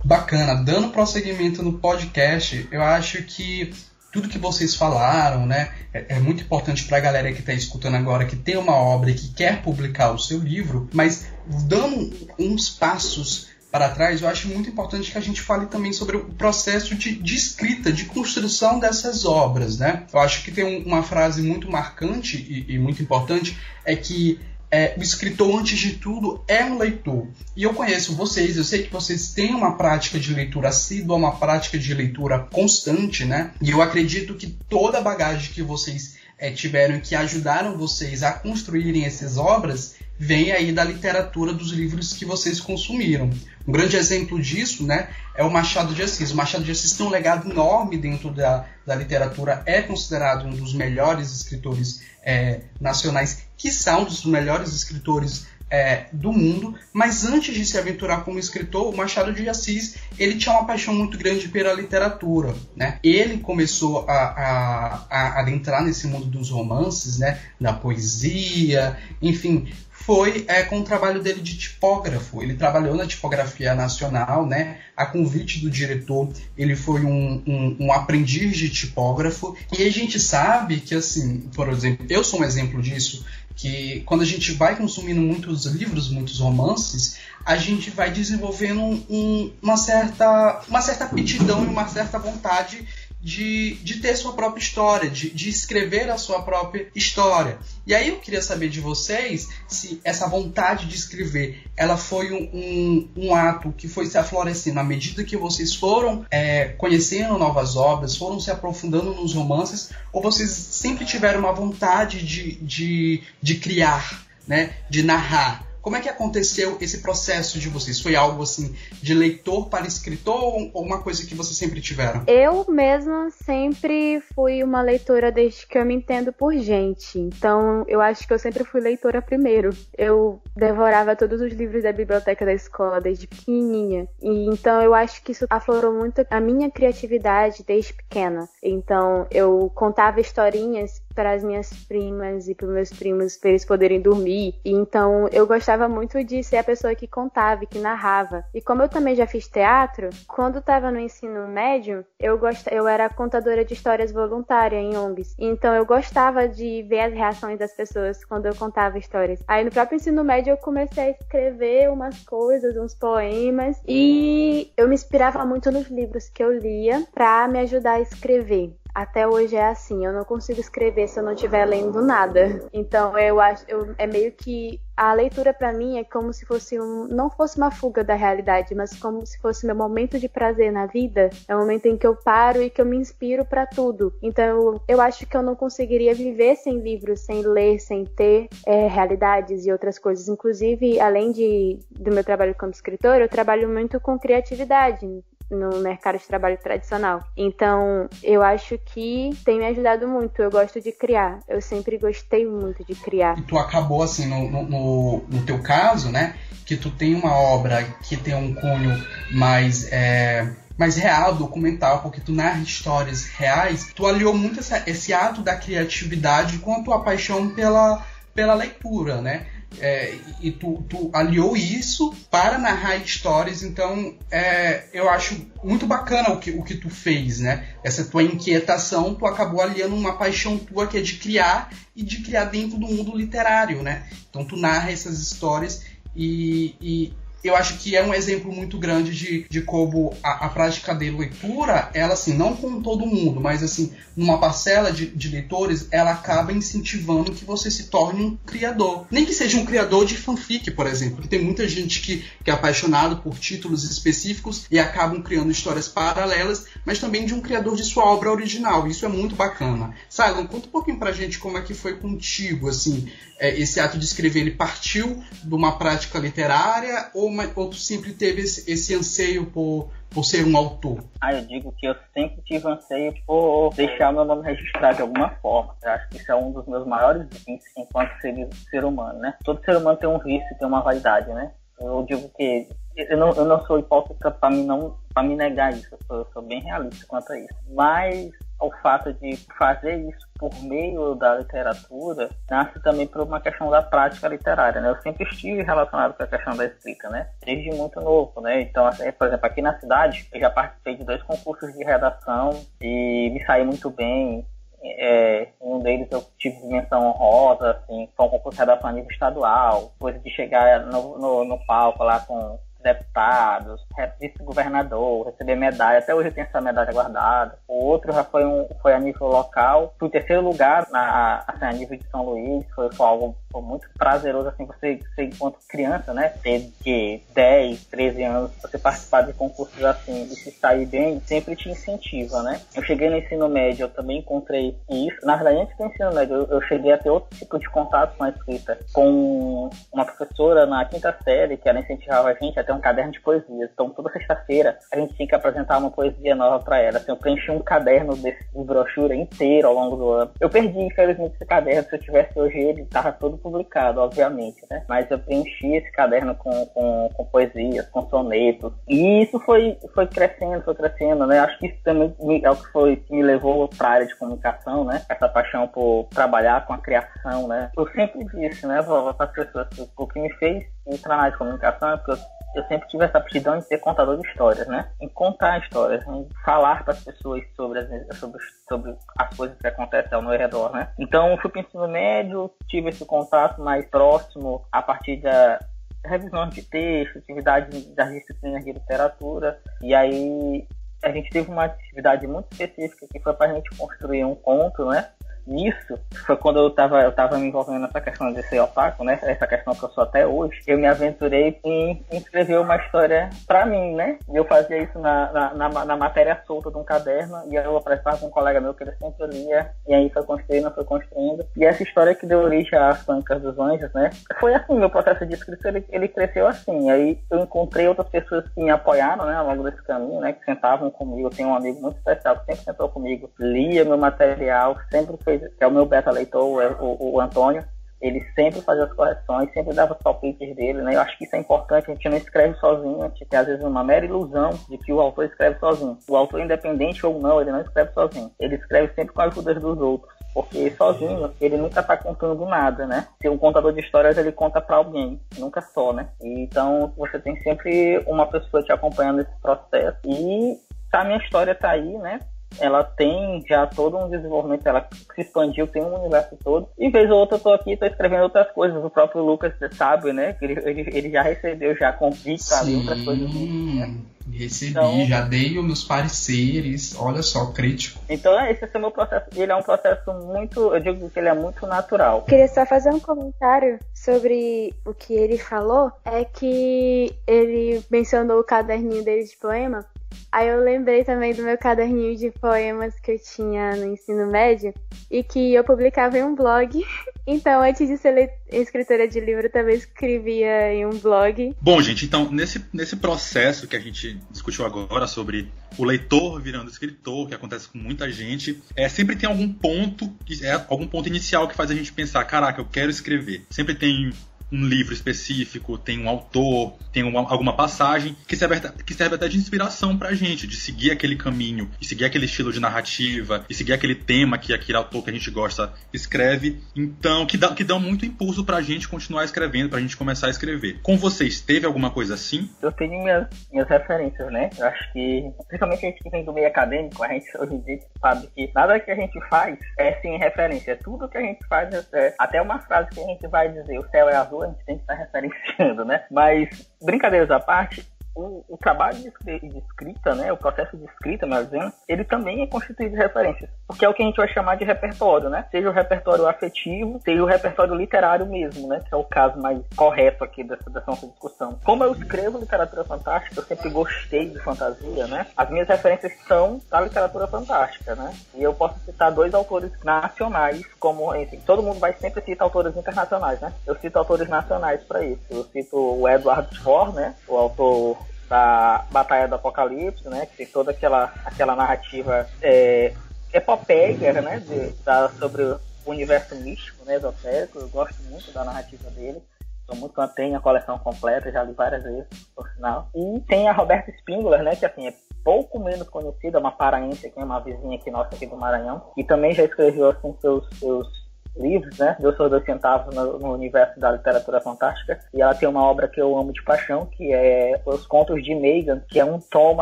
[0.04, 3.74] Bacana, dando prosseguimento no podcast, eu acho que
[4.12, 7.95] tudo que vocês falaram, né, é, é muito importante para a galera que está escutando
[7.95, 11.28] agora, que tem uma obra e que quer publicar o seu livro, mas
[11.67, 16.17] dando uns passos para trás, eu acho muito importante que a gente fale também sobre
[16.17, 20.06] o processo de, de escrita, de construção dessas obras, né?
[20.12, 24.38] Eu acho que tem um, uma frase muito marcante e, e muito importante, é que
[24.71, 27.27] é, o escritor, antes de tudo, é um leitor.
[27.55, 31.36] E eu conheço vocês, eu sei que vocês têm uma prática de leitura assídua, uma
[31.36, 33.51] prática de leitura constante, né?
[33.62, 38.23] E eu acredito que toda a bagagem que vocês é, tiveram e que ajudaram vocês
[38.23, 43.29] a construírem essas obras vem aí da literatura dos livros que vocês consumiram.
[43.67, 46.31] Um grande exemplo disso né, é o Machado de Assis.
[46.31, 50.51] O Machado de Assis tem um legado enorme dentro da, da literatura, é considerado um
[50.51, 57.24] dos melhores escritores é, nacionais, que são um dos melhores escritores é, do mundo, mas
[57.24, 61.17] antes de se aventurar como escritor, o Machado de Assis ele tinha uma paixão muito
[61.17, 62.56] grande pela literatura.
[62.76, 62.97] Né?
[63.04, 67.39] Ele começou a, a, a adentrar nesse mundo dos romances, né?
[67.60, 69.71] da poesia, enfim,
[70.02, 72.41] foi é, com o trabalho dele de tipógrafo.
[72.41, 74.80] Ele trabalhou na tipografia nacional, né?
[74.97, 79.56] A convite do diretor, ele foi um, um, um, aprendiz de tipógrafo.
[79.78, 83.26] E a gente sabe que, assim, por exemplo, eu sou um exemplo disso,
[83.62, 89.54] que quando a gente vai consumindo muitos livros, muitos romances, a gente vai desenvolvendo um,
[89.62, 92.88] uma, certa, uma certa aptidão e uma certa vontade
[93.21, 97.60] de, de ter sua própria história, de, de escrever a sua própria história.
[97.86, 102.49] E aí eu queria saber de vocês se essa vontade de escrever ela foi um,
[102.53, 107.75] um, um ato que foi se aflorescendo à medida que vocês foram é, conhecendo novas
[107.75, 113.55] obras, foram se aprofundando nos romances, ou vocês sempre tiveram uma vontade de, de, de
[113.55, 115.70] criar, né, de narrar?
[115.82, 118.00] Como é que aconteceu esse processo de vocês?
[118.00, 122.24] Foi algo assim de leitor para escritor ou uma coisa que vocês sempre tiveram?
[122.28, 127.17] Eu mesma sempre fui uma leitora desde que eu me entendo por gente.
[127.17, 129.76] Então, eu acho que eu sempre fui leitora primeiro.
[129.98, 134.08] Eu devorava todos os livros da biblioteca da escola desde pequenininha.
[134.22, 138.48] E então eu acho que isso aflorou muito a minha criatividade desde pequena.
[138.62, 144.02] Então, eu contava historinhas para as minhas primas e para meus primos para eles poderem
[144.02, 144.56] dormir.
[144.63, 148.43] E então eu gostava muito de ser a pessoa que contava e que narrava.
[148.54, 152.67] E como eu também já fiz teatro, quando estava no ensino médio, eu gost...
[152.71, 155.36] eu era contadora de histórias voluntária em ONGs.
[155.38, 159.41] Então eu gostava de ver as reações das pessoas quando eu contava histórias.
[159.47, 164.88] Aí no próprio ensino médio eu comecei a escrever umas coisas, uns poemas e eu
[164.88, 168.74] me inspirava muito nos livros que eu lia para me ajudar a escrever.
[168.93, 172.63] Até hoje é assim, eu não consigo escrever se eu não estiver lendo nada.
[172.73, 176.80] Então eu acho, eu, é meio que a leitura para mim é como se fosse
[176.80, 180.71] um, não fosse uma fuga da realidade, mas como se fosse meu momento de prazer
[180.71, 181.30] na vida.
[181.47, 184.13] É o momento em que eu paro e que eu me inspiro para tudo.
[184.21, 188.47] Então eu, eu acho que eu não conseguiria viver sem livros, sem ler, sem ter
[188.65, 190.27] é, realidades e outras coisas.
[190.27, 196.18] Inclusive, além de do meu trabalho como escritor, eu trabalho muito com criatividade no mercado
[196.18, 197.20] de trabalho tradicional.
[197.36, 200.42] Então, eu acho que tem me ajudado muito.
[200.42, 201.40] Eu gosto de criar.
[201.48, 203.38] Eu sempre gostei muito de criar.
[203.38, 206.36] E tu acabou, assim, no, no, no teu caso, né?
[206.66, 208.92] Que tu tem uma obra que tem um cunho
[209.32, 209.92] mais.
[209.92, 215.44] É mais real, documental, porque tu narra histórias reais, tu aliou muito essa, esse ato
[215.44, 219.46] da criatividade com a tua paixão pela, pela leitura, né?
[219.79, 226.29] É, e tu, tu, aliou isso para narrar histórias, então é, eu acho muito bacana
[226.29, 227.67] o que, o que tu fez, né?
[227.84, 232.21] Essa tua inquietação, tu acabou aliando uma paixão tua que é de criar e de
[232.21, 234.07] criar dentro do mundo literário, né?
[234.29, 235.84] Então tu narra essas histórias
[236.15, 240.49] e, e eu acho que é um exemplo muito grande de, de como a, a
[240.49, 245.30] prática de leitura, ela assim, não com todo mundo, mas assim, numa parcela de, de
[245.30, 249.08] leitores, ela acaba incentivando que você se torne um criador.
[249.10, 252.49] Nem que seja um criador de fanfic, por exemplo, porque tem muita gente que, que
[252.49, 257.75] é apaixonado por títulos específicos e acabam criando histórias paralelas, mas também de um criador
[257.75, 258.88] de sua obra original.
[258.88, 259.95] Isso é muito bacana.
[260.10, 263.10] Silon, conta um pouquinho pra gente como é que foi contigo, assim,
[263.41, 267.78] é, esse ato de escrever, ele partiu de uma prática literária ou, uma, ou tu
[267.78, 271.04] sempre teve esse, esse anseio por, por ser um autor?
[271.22, 275.30] Ah, eu digo que eu sempre tive anseio por deixar meu nome registrado de alguma
[275.41, 275.76] forma.
[275.82, 279.34] Eu acho que isso é um dos meus maiores vícios enquanto ser, ser humano, né?
[279.44, 281.52] Todo ser humano tem um vício, tem uma vaidade, né?
[281.80, 285.74] Eu digo que eu não, eu não sou hipócrita para me não para me negar
[285.74, 285.88] isso.
[285.91, 287.56] Eu sou, eu sou, bem realista quanto a isso.
[287.74, 293.69] Mas o fato de fazer isso por meio da literatura nasce também por uma questão
[293.69, 294.89] da prática literária, né?
[294.89, 297.28] Eu sempre estive relacionado com a questão da escrita, né?
[297.43, 298.62] Desde muito novo, né?
[298.62, 302.52] Então, assim, por exemplo, aqui na cidade, eu já participei de dois concursos de redação
[302.80, 304.45] e me saí muito bem.
[304.84, 309.12] É, um deles eu tive menção honrosa, assim, foi um concurso de redação a nível
[309.12, 313.86] estadual, coisa de chegar no, no, no palco lá com deputados,
[314.20, 316.00] vice-governador, receber medalha.
[316.00, 317.58] Até hoje tenho essa medalha guardada.
[317.67, 319.94] O outro já foi, um, foi a nível local.
[320.00, 322.65] Fui terceiro lugar na, assim, a nível de São Luís.
[322.74, 326.30] Foi, foi algo foi muito prazeroso, assim, você, você enquanto criança, né?
[326.41, 331.56] Ter de 10, 13 anos, você participar de concursos assim e se sair bem, sempre
[331.56, 332.62] te incentiva, né?
[332.74, 335.26] Eu cheguei no ensino médio, eu também encontrei isso.
[335.26, 338.15] Na verdade, antes do ensino médio, eu, eu cheguei a ter outro tipo de contato
[338.17, 338.80] com a escrita.
[338.94, 343.19] Com uma professora na quinta série, que ela incentivava a gente a um caderno de
[343.21, 343.69] poesias.
[343.73, 346.97] Então, toda sexta-feira, a gente tinha que apresentar uma poesia nova para ela.
[346.97, 350.31] Assim, eu preenchi um caderno desse, de brochura inteiro ao longo do ano.
[350.39, 351.84] Eu perdi, infelizmente, esse caderno.
[351.89, 354.84] Se eu tivesse hoje ele, tava todo publicado, obviamente, né?
[354.88, 358.73] Mas eu preenchi esse caderno com, com, com poesias, com sonetos.
[358.88, 361.39] E isso foi, foi crescendo, foi crescendo, né?
[361.39, 364.15] Acho que isso também é o que foi que me levou para a área de
[364.15, 365.01] comunicação, né?
[365.10, 367.71] Essa paixão por trabalhar com a criação, né?
[367.77, 371.91] Eu sempre disse, né, para as pessoas, o que me fez entrar na de comunicação
[371.91, 372.22] é porque
[372.54, 374.89] eu sempre tive essa aptidão em ser contador de histórias, né?
[375.00, 379.67] Em contar histórias, em falar para as pessoas sobre as, sobre, sobre as coisas que
[379.67, 380.89] acontecem ao meu redor, né?
[381.00, 385.60] Então, fui para o ensino médio, tive esse contato mais próximo a partir da
[386.06, 390.67] revisão de texto, atividades das disciplinas de literatura, e aí
[391.04, 394.86] a gente teve uma atividade muito específica que foi para a gente construir um conto,
[394.86, 395.10] né?
[395.45, 399.19] Nisso foi quando eu estava eu tava me envolvendo nessa questão de ser otaku, né?
[399.21, 400.62] Essa questão que eu sou até hoje.
[400.67, 404.17] Eu me aventurei em escrever uma história para mim, né?
[404.34, 408.17] Eu fazia isso na, na, na, na, matéria solta de um caderno e eu apresentava
[408.17, 409.71] com um colega meu que ele sempre lia.
[409.88, 411.45] E aí foi construindo, foi construindo.
[411.58, 414.10] E essa história que deu origem às Pancas dos Anjos, né?
[414.39, 416.89] Foi assim, meu processo de escrita ele, ele cresceu assim.
[416.89, 419.36] Aí eu encontrei outras pessoas que me apoiaram, né?
[419.36, 420.34] Ao longo desse caminho, né?
[420.34, 421.27] Que sentavam comigo.
[421.27, 425.31] Eu tenho um amigo muito especial que sempre sentou comigo, lia meu material, sempre foi
[425.38, 427.63] fez, que é o meu beta leitor, o, o, Antônio,
[428.02, 430.96] ele sempre fazia as correções, sempre dava os palpites dele, né?
[430.96, 433.46] Eu acho que isso é importante, a gente não escreve sozinho, a gente tem às
[433.46, 435.98] vezes uma mera ilusão de que o autor escreve sozinho.
[436.10, 438.32] O autor, independente ou não, ele não escreve sozinho.
[438.39, 440.12] Ele escreve sempre com a ajuda dos outros.
[440.34, 443.08] Porque sozinho ele nunca está contando nada, né?
[443.22, 446.08] Se um contador de histórias ele conta para alguém, nunca só, né?
[446.22, 450.58] Então você tem sempre uma pessoa te acompanhando nesse processo e
[450.94, 452.20] a minha história tá aí, né?
[452.60, 456.68] Ela tem já todo um desenvolvimento, ela se expandiu, tem um universo todo.
[456.78, 458.84] E vez ou outra eu tô aqui, tô escrevendo outras coisas.
[458.84, 460.36] O próprio Lucas sabe, né?
[460.42, 463.34] Ele, ele, ele já recebeu já convite para outras coisas.
[463.34, 463.98] Né?
[464.32, 468.00] Recebi, então, já dei os meus pareceres, olha só, crítico.
[468.08, 469.26] Então esse é o meu processo.
[469.36, 472.22] Ele é um processo muito, eu digo que ele é muito natural.
[472.24, 475.92] Queria só fazer um comentário sobre o que ele falou.
[476.06, 479.86] É que ele mencionou o caderninho dele de poema.
[480.32, 484.74] Aí eu lembrei também do meu caderninho de poemas que eu tinha no ensino médio
[485.10, 486.84] e que eu publicava em um blog.
[487.28, 491.56] Então, antes de ser escritora de livro, também escrevia em um blog.
[491.62, 495.47] Bom, gente, então, nesse, nesse processo que a gente discutiu agora sobre
[495.78, 500.54] o leitor virando escritor, que acontece com muita gente, é, sempre tem algum ponto, é,
[500.67, 503.45] algum ponto inicial que faz a gente pensar, caraca, eu quero escrever.
[503.52, 504.12] Sempre tem
[504.52, 509.28] um livro específico, tem um autor, tem uma, alguma passagem que serve, que serve até
[509.28, 513.54] de inspiração pra gente, de seguir aquele caminho, e seguir aquele estilo de narrativa, e
[513.54, 516.62] seguir aquele tema que aquele autor que a gente gosta escreve.
[516.76, 520.30] Então, que, dá, que dão muito impulso pra gente continuar escrevendo, pra gente começar a
[520.30, 520.80] escrever.
[520.82, 522.50] Com vocês, teve alguma coisa assim?
[522.62, 524.50] Eu tenho minhas, minhas referências, né?
[524.58, 527.62] Eu acho que, principalmente a gente que vem do meio acadêmico, a gente hoje em
[527.62, 530.78] dia sabe que nada que a gente faz é sem referência.
[530.84, 533.90] Tudo que a gente faz é, até uma frase que a gente vai dizer, o
[533.90, 536.06] céu é azul, a gente tem que estar referenciando, né?
[536.12, 541.45] Mas, brincadeiras à parte, o, o, trabalho de, escrita, né, o processo de escrita, melhor
[541.45, 544.56] dizendo, ele também é constituído de referências, porque é o que a gente vai chamar
[544.56, 545.45] de repertório, né?
[545.50, 548.82] Seja o repertório afetivo, seja o repertório literário mesmo, né?
[548.88, 551.57] Que é o caso mais correto aqui dessa, dessa nossa discussão.
[551.64, 555.28] Como eu escrevo literatura fantástica, eu sempre gostei de fantasia, né?
[555.36, 558.14] As minhas referências são da literatura fantástica, né?
[558.36, 562.76] E eu posso citar dois autores nacionais, como, enfim, todo mundo vai sempre citar autores
[562.76, 563.53] internacionais, né?
[563.66, 565.22] Eu cito autores nacionais para isso.
[565.30, 567.16] Eu cito o Edward Spohr, né?
[567.28, 568.01] O autor
[568.32, 570.25] da Batalha do Apocalipse, né?
[570.25, 572.93] Que tem toda aquela, aquela narrativa é,
[573.34, 574.39] epopeia, né?
[574.39, 576.95] De, da, sobre o universo místico, né?
[576.95, 577.59] Esotérico.
[577.59, 579.21] Eu gosto muito da narrativa dele.
[579.65, 582.88] Sou muito fã, tenho a coleção completa, já li várias vezes, por sinal.
[582.95, 584.55] E tem a Roberta Spindler, né?
[584.55, 584.93] Que assim, é
[585.25, 588.82] pouco menos conhecida, uma paraense aqui, uma vizinha aqui nossa aqui do Maranhão.
[588.95, 590.88] E também já escreveu assim seus, seus
[591.36, 591.95] livros, né?
[591.99, 594.99] Eu sou dois centavos no, no, universo da literatura fantástica.
[595.13, 598.36] E ela tem uma obra que eu amo de paixão, que é Os Contos de
[598.36, 599.61] Megan, que é um tom,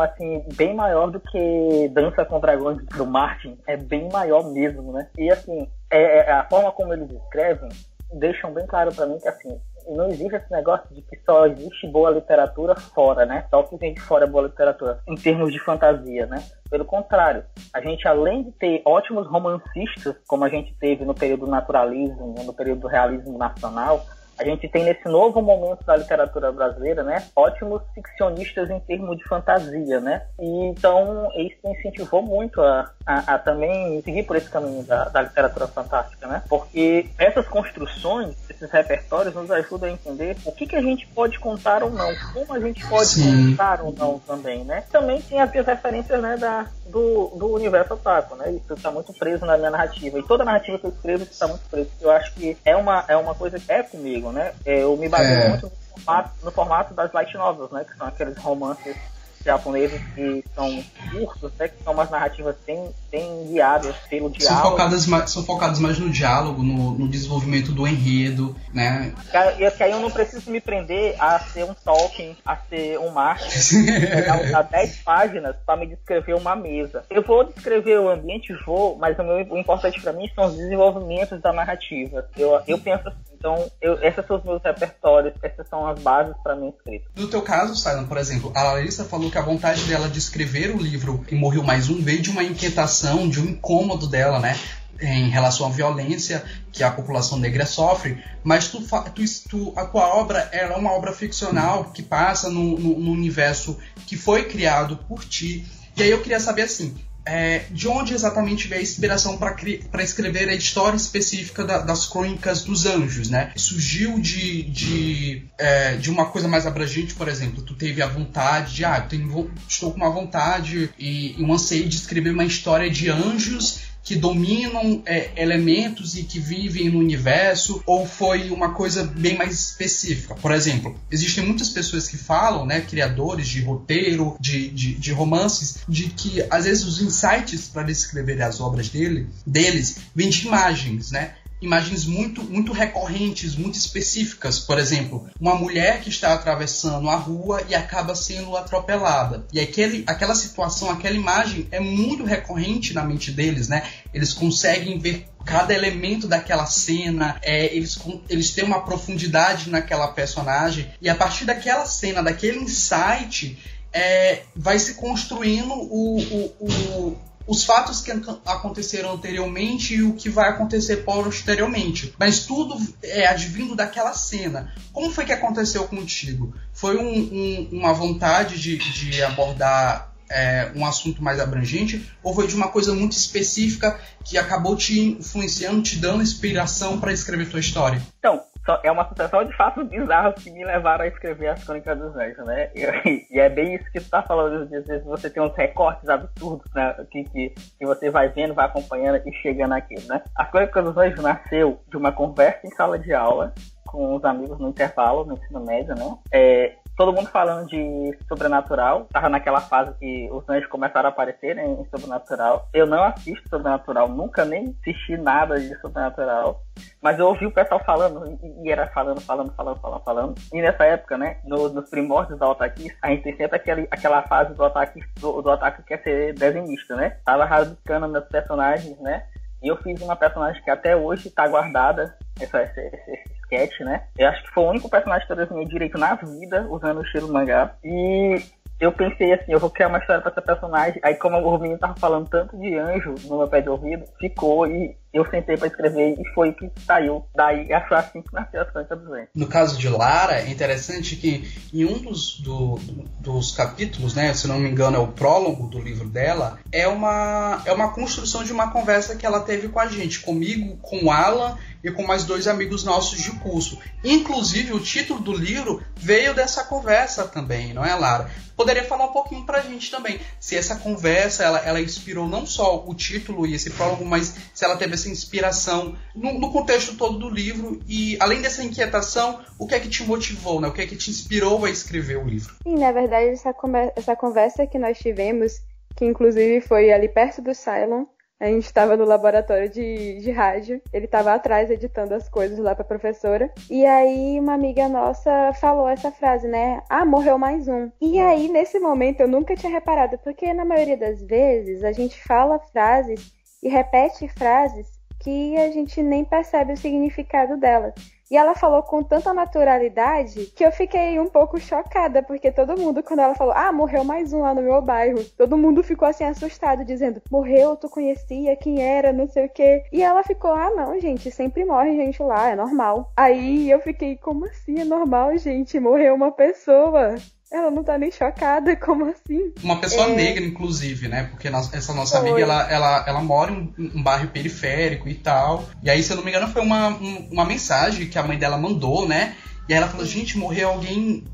[0.00, 3.58] assim, bem maior do que Dança com Dragões do Martin.
[3.66, 5.06] É bem maior mesmo, né?
[5.16, 7.68] E, assim, é, é a forma como eles escrevem
[8.12, 11.86] deixam bem claro para mim que, assim, não existe esse negócio de que só existe
[11.88, 13.46] boa literatura fora, né?
[13.50, 16.42] Só que vem de fora é boa literatura, em termos de fantasia, né?
[16.70, 21.46] Pelo contrário, a gente além de ter ótimos romancistas, como a gente teve no período
[21.46, 24.04] do naturalismo, no período do realismo nacional,
[24.40, 29.24] a gente tem nesse novo momento da literatura brasileira, né, ótimos ficcionistas em termos de
[29.24, 30.22] fantasia, né?
[30.38, 35.22] E, então isso incentivou muito a, a, a, também seguir por esse caminho da, da
[35.22, 36.42] literatura fantástica, né?
[36.48, 41.38] Porque essas construções, esses repertórios nos ajudam a entender o que, que a gente pode
[41.38, 43.50] contar ou não, como a gente pode Sim.
[43.50, 44.84] contar ou não também, né?
[44.90, 48.52] Também tem as referências, né, da, do, do universo otaku, né?
[48.52, 50.18] Isso está muito preso na minha narrativa.
[50.18, 51.90] E toda narrativa que eu escrevo está muito preso.
[52.00, 54.52] Eu acho que é uma, é uma coisa que é comigo, né?
[54.64, 55.48] Eu me baseio é.
[55.50, 55.72] muito no
[56.02, 57.84] formato, no formato das light novels, né?
[57.84, 58.96] Que são aqueles romances
[59.44, 64.62] japoneses que são curtos, né, que são umas narrativas bem, bem guiadas pelo diálogo.
[64.62, 69.14] São focadas mais, são focadas mais no diálogo, no, no desenvolvimento do enredo, né?
[69.58, 73.10] E que aí eu não preciso me prender a ser um Tolkien, a ser um
[73.10, 77.04] Martin, pegar 10 páginas para me descrever uma mesa.
[77.08, 80.56] Eu vou descrever o ambiente, vou, mas o, meu, o importante para mim são os
[80.56, 82.28] desenvolvimentos da narrativa.
[82.36, 86.34] Eu, eu penso assim, então, eu, esses são os meus repertórios, essas são as bases
[86.42, 87.06] para minha escrita.
[87.16, 90.76] No teu caso, Silent, por exemplo, a Larissa falou que a vontade dela de escrever
[90.76, 94.54] o livro E Morreu Mais Um veio de uma inquietação, de um incômodo dela, né?
[95.00, 100.06] em relação à violência que a população negra sofre, mas tu, tu, tu, a tua
[100.14, 105.24] obra é uma obra ficcional que passa no, no, no universo que foi criado por
[105.24, 105.66] ti.
[105.96, 106.94] E aí eu queria saber assim,
[107.30, 112.64] é, de onde exatamente veio a inspiração para escrever a história específica da, das crônicas
[112.64, 113.52] dos anjos, né?
[113.54, 118.74] Surgiu de, de, é, de uma coisa mais abrangente, por exemplo, tu teve a vontade
[118.74, 122.90] de, ah, tenho, estou com uma vontade e, e um anseio de escrever uma história
[122.90, 129.04] de anjos que dominam é, elementos e que vivem no universo, ou foi uma coisa
[129.04, 130.34] bem mais específica?
[130.34, 135.76] Por exemplo, existem muitas pessoas que falam, né, criadores de roteiro, de, de, de romances,
[135.88, 141.12] de que às vezes os insights para descrever as obras dele, deles vêm de imagens,
[141.12, 141.34] né?
[141.60, 144.58] Imagens muito, muito recorrentes, muito específicas.
[144.58, 149.46] Por exemplo, uma mulher que está atravessando a rua e acaba sendo atropelada.
[149.52, 153.82] E aquele, aquela situação, aquela imagem é muito recorrente na mente deles, né?
[154.12, 157.98] Eles conseguem ver cada elemento daquela cena, é, eles,
[158.28, 163.58] eles têm uma profundidade naquela personagem, e a partir daquela cena, daquele insight,
[163.92, 168.10] é, vai se construindo o, o, o, os fatos que
[168.46, 172.14] aconteceram anteriormente e o que vai acontecer posteriormente.
[172.18, 174.72] Mas tudo é advindo daquela cena.
[174.92, 176.54] Como foi que aconteceu contigo?
[176.72, 182.46] Foi um, um, uma vontade de, de abordar é, um assunto mais abrangente ou foi
[182.46, 187.58] de uma coisa muito específica que acabou te influenciando, te dando inspiração para escrever tua
[187.58, 188.00] história?
[188.18, 188.40] Então,
[188.82, 192.44] é uma sucessão de fatos bizarros que me levaram a escrever as Crônicas dos Anjos,
[192.46, 192.70] né?
[192.74, 196.08] E, e, é bem isso que tu tá falando, às vezes você tem uns recortes
[196.08, 196.94] absurdos, né?
[197.10, 200.22] Que, que, que, você vai vendo, vai acompanhando e chegando aqui, né?
[200.36, 203.52] As Crônicas dos Anjos nasceu de uma conversa em sala de aula
[203.86, 206.16] com os amigos no intervalo, no ensino médio, né?
[206.32, 209.06] É, todo mundo falando de sobrenatural.
[209.10, 212.68] Tava naquela fase que os anjos começaram a aparecer né, em sobrenatural.
[212.74, 216.62] Eu não assisto sobrenatural, nunca nem assisti nada de sobrenatural.
[217.00, 220.34] Mas eu ouvi o pessoal falando, e era falando, falando, falando, falando, falando.
[220.52, 224.20] E nessa época, né, no, nos primórdios do Otakis, a gente tem sempre aquele, aquela
[224.24, 227.16] fase do Otaku do, do Otaku que quer ser desenhista, né?
[227.24, 229.24] Tava rabiscando meus personagens, né?
[229.62, 234.04] E eu fiz uma personagem que até hoje tá guardada, essa, esse, esse Cat, né?
[234.16, 237.02] Eu acho que foi o único personagem que eu desenhei direito na vida usando o
[237.02, 237.74] estilo mangá.
[237.84, 238.40] E
[238.78, 241.00] eu pensei assim, eu vou criar uma história pra essa personagem.
[241.04, 244.66] Aí como o menino tava falando tanto de anjo no meu pé de ouvido, ficou
[244.66, 247.24] e eu sentei para escrever e foi o que saiu.
[247.34, 249.28] Daí achou assim que nasceu a Santa do Vento.
[249.34, 252.78] No caso de Lara, é interessante que em um dos, do,
[253.18, 257.62] dos capítulos, né, se não me engano é o prólogo do livro dela, é uma,
[257.64, 261.10] é uma construção de uma conversa que ela teve com a gente, comigo, com o
[261.10, 263.78] Alan e com mais dois amigos nossos de curso.
[264.04, 268.30] Inclusive, o título do livro veio dessa conversa também, não é, Lara?
[268.56, 272.84] Poderia falar um pouquinho pra gente também, se essa conversa, ela, ela inspirou não só
[272.86, 277.18] o título e esse prólogo, mas se ela teve essa inspiração no, no, contexto todo
[277.18, 280.68] do livro e, além dessa inquietação, o que é que te motivou, né?
[280.68, 282.54] O que é que te inspirou a escrever o livro?
[282.62, 283.54] Sim, na verdade, essa,
[283.96, 285.60] essa conversa que nós tivemos,
[285.96, 288.04] que inclusive foi ali perto do Cylon,
[288.38, 292.74] a gente estava no laboratório de, de rádio, ele estava atrás editando as coisas lá
[292.74, 293.52] para a professora.
[293.68, 296.80] E aí uma amiga nossa falou essa frase, né?
[296.88, 297.90] Ah, morreu mais um.
[298.00, 302.18] E aí nesse momento eu nunca tinha reparado, porque na maioria das vezes a gente
[302.24, 303.30] fala frases
[303.62, 307.94] e repete frases que a gente nem percebe o significado delas.
[308.30, 313.02] E ela falou com tanta naturalidade que eu fiquei um pouco chocada, porque todo mundo,
[313.02, 316.22] quando ela falou, ah, morreu mais um lá no meu bairro, todo mundo ficou assim
[316.22, 319.82] assustado, dizendo, morreu, tu conhecia, quem era, não sei o quê.
[319.92, 323.12] E ela ficou, ah, não, gente, sempre morre gente lá, é normal.
[323.16, 325.80] Aí eu fiquei, como assim é normal, gente?
[325.80, 327.16] Morreu uma pessoa.
[327.50, 329.52] Ela não tá nem chocada, como assim?
[329.62, 330.14] Uma pessoa é...
[330.14, 331.24] negra, inclusive, né?
[331.24, 332.28] Porque essa nossa foi.
[332.28, 335.64] amiga, ela, ela, ela mora em um, bairro periférico e tal.
[335.82, 338.38] E aí, se eu não me engano, foi uma, um, uma mensagem que a mãe
[338.38, 339.36] dela mandou, né?
[339.68, 341.24] E aí ela falou, gente, morreu alguém.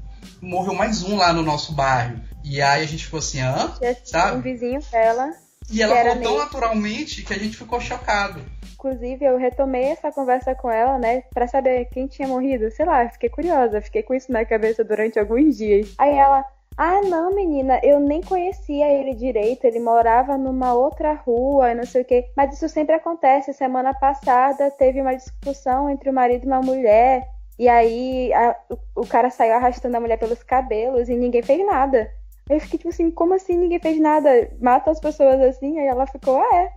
[0.41, 2.21] Morreu mais um lá no nosso bairro.
[2.45, 3.75] E aí a gente ficou assim, hã?
[4.05, 4.39] Sabe?
[4.39, 5.33] Um vizinho dela.
[5.71, 8.41] E ela falou tão naturalmente que a gente ficou chocado.
[8.75, 12.71] Inclusive, eu retomei essa conversa com ela, né, para saber quem tinha morrido.
[12.71, 15.95] Sei lá, fiquei curiosa, fiquei com isso na cabeça durante alguns dias.
[15.99, 16.45] Aí ela,
[16.77, 21.87] ah, não, menina, eu nem conhecia ele direito, ele morava numa outra rua e não
[21.87, 22.27] sei o quê.
[22.37, 23.53] Mas isso sempre acontece.
[23.55, 27.27] Semana passada teve uma discussão entre o marido e uma mulher,
[27.59, 31.65] e aí a, o, o cara saiu arrastando a mulher pelos cabelos e ninguém fez
[31.67, 32.11] nada.
[32.49, 34.51] Eu fiquei tipo assim, como assim ninguém fez nada?
[34.61, 35.79] Mata as pessoas assim?
[35.79, 36.73] Aí ela ficou, ah, é.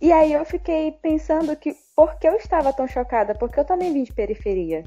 [0.00, 3.34] E aí eu fiquei pensando que por que eu estava tão chocada?
[3.34, 4.84] Porque eu também vim de periferia.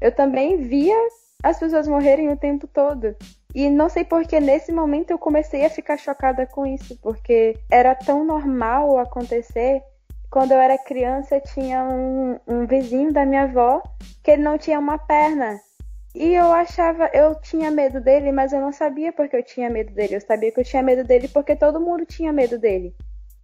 [0.00, 0.96] Eu também via
[1.42, 3.14] as pessoas morrerem o tempo todo.
[3.54, 7.94] E não sei porque nesse momento eu comecei a ficar chocada com isso, porque era
[7.94, 9.82] tão normal acontecer.
[10.30, 13.82] Quando eu era criança, tinha um, um vizinho da minha avó
[14.22, 15.60] que ele não tinha uma perna.
[16.14, 19.92] E eu achava, eu tinha medo dele, mas eu não sabia porque eu tinha medo
[19.92, 20.14] dele.
[20.14, 22.94] Eu sabia que eu tinha medo dele porque todo mundo tinha medo dele.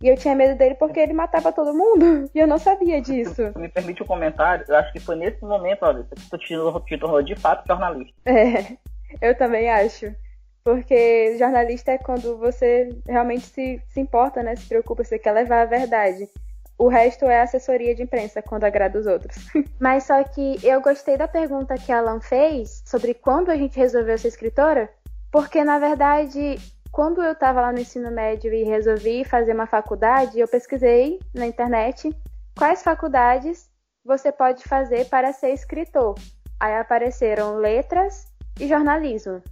[0.01, 2.31] E eu tinha medo dele porque ele matava todo mundo.
[2.33, 3.53] E eu não sabia disso.
[3.57, 4.65] Me permite um comentário?
[4.69, 8.15] Eu acho que foi nesse momento, olha, que tu te tornou de fato jornalista.
[8.25, 8.77] É,
[9.21, 10.15] eu também acho.
[10.63, 14.55] Porque jornalista é quando você realmente se, se importa, né?
[14.55, 16.29] Se preocupa, você quer levar a verdade.
[16.81, 19.37] O resto é assessoria de imprensa quando agrada os outros.
[19.79, 23.79] Mas só que eu gostei da pergunta que a Alan fez sobre quando a gente
[23.79, 24.89] resolveu ser escritora,
[25.31, 26.59] porque na verdade
[26.91, 31.47] quando eu estava lá no ensino médio e resolvi fazer uma faculdade, eu pesquisei na
[31.47, 32.11] internet
[32.57, 33.69] quais faculdades
[34.03, 36.15] você pode fazer para ser escritor.
[36.59, 38.27] Aí apareceram letras
[38.59, 39.43] e jornalismo.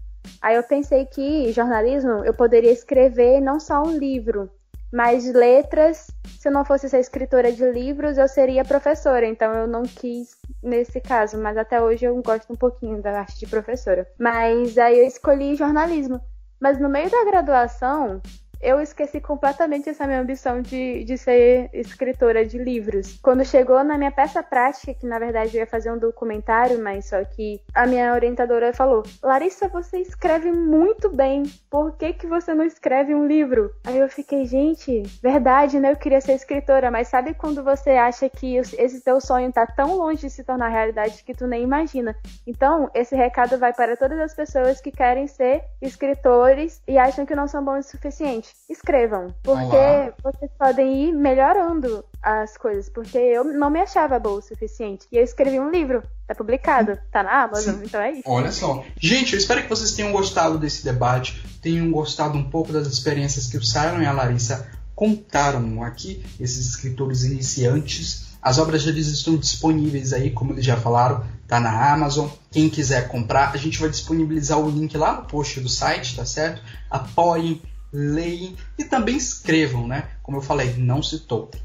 [0.40, 4.50] Aí eu pensei que jornalismo eu poderia escrever não só um livro,
[4.92, 6.06] mas letras,
[6.38, 9.26] se eu não fosse ser escritora de livros, eu seria professora.
[9.26, 13.38] Então eu não quis nesse caso, mas até hoje eu gosto um pouquinho da arte
[13.38, 14.08] de professora.
[14.18, 16.20] Mas aí eu escolhi jornalismo.
[16.60, 18.20] Mas no meio da graduação,
[18.60, 23.18] eu esqueci completamente essa minha ambição de, de ser escritora de livros.
[23.22, 27.08] Quando chegou na minha peça prática, que na verdade eu ia fazer um documentário, mas
[27.08, 32.54] só que a minha orientadora falou: Larissa, você escreve muito bem, por que, que você
[32.54, 33.70] não escreve um livro?
[33.84, 35.92] Aí eu fiquei, gente, verdade, né?
[35.92, 39.96] Eu queria ser escritora, mas sabe quando você acha que esse teu sonho tá tão
[39.96, 42.16] longe de se tornar realidade que tu nem imagina?
[42.46, 47.34] Então, esse recado vai para todas as pessoas que querem ser escritores e acham que
[47.34, 50.12] não são bons o suficiente escrevam, porque Olá.
[50.22, 55.06] vocês podem ir melhorando as coisas, porque eu não me achava boa o suficiente.
[55.10, 57.82] E eu escrevi um livro, tá publicado, tá na Amazon, Sim.
[57.84, 58.22] então é isso.
[58.26, 58.84] Olha só.
[59.00, 63.46] Gente, eu espero que vocês tenham gostado desse debate, tenham gostado um pouco das experiências
[63.46, 68.26] que o Simon e a Larissa contaram aqui, esses escritores iniciantes.
[68.42, 72.28] As obras deles estão disponíveis aí, como eles já falaram, tá na Amazon.
[72.50, 76.24] Quem quiser comprar, a gente vai disponibilizar o link lá no post do site, tá
[76.24, 76.60] certo?
[76.90, 77.62] Apoiem
[77.92, 80.08] leem e também escrevam, né?
[80.22, 81.60] Como eu falei, não se topem.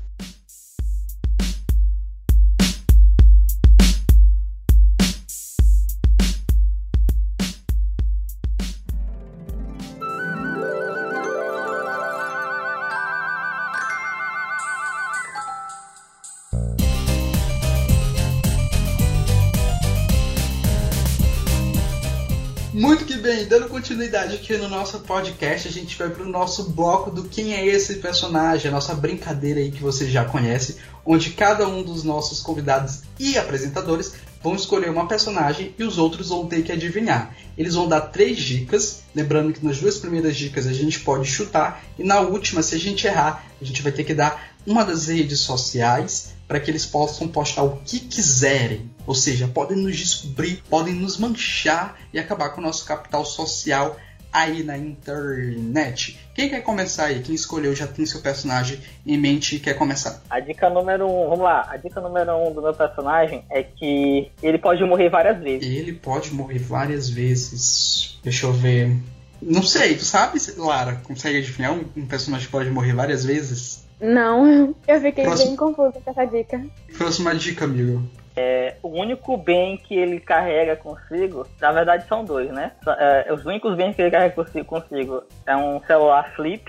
[23.53, 27.63] Dando continuidade aqui no nosso podcast, a gente vai pro nosso bloco do quem é
[27.63, 32.39] esse personagem, a nossa brincadeira aí que você já conhece, onde cada um dos nossos
[32.39, 37.35] convidados e apresentadores vão escolher uma personagem e os outros vão ter que adivinhar.
[37.55, 41.83] Eles vão dar três dicas, lembrando que nas duas primeiras dicas a gente pode chutar,
[41.99, 45.05] e na última, se a gente errar, a gente vai ter que dar uma das
[45.09, 48.89] redes sociais para que eles possam postar o que quiserem.
[49.05, 53.97] Ou seja, podem nos descobrir, podem nos manchar e acabar com o nosso capital social
[54.33, 56.19] aí na internet.
[56.33, 57.21] Quem quer começar aí?
[57.21, 60.21] Quem escolheu já tem seu personagem em mente e quer começar?
[60.27, 61.67] A dica número um, vamos lá.
[61.69, 65.67] A dica número um do meu personagem é que ele pode morrer várias vezes.
[65.67, 68.19] Ele pode morrer várias vezes.
[68.23, 68.97] Deixa eu ver.
[69.39, 71.01] Não sei, tu sabe, Lara?
[71.03, 73.83] Consegue adivinhar um, um personagem que pode morrer várias vezes?
[74.01, 75.49] Não, eu fiquei Próximo.
[75.49, 76.65] bem confusa com essa dica.
[76.97, 78.03] Próxima dica, amigo.
[78.35, 82.71] É, o único bem que ele carrega consigo, na verdade são dois, né?
[82.87, 86.63] É, os únicos bens que ele carrega consigo, consigo é um celular flip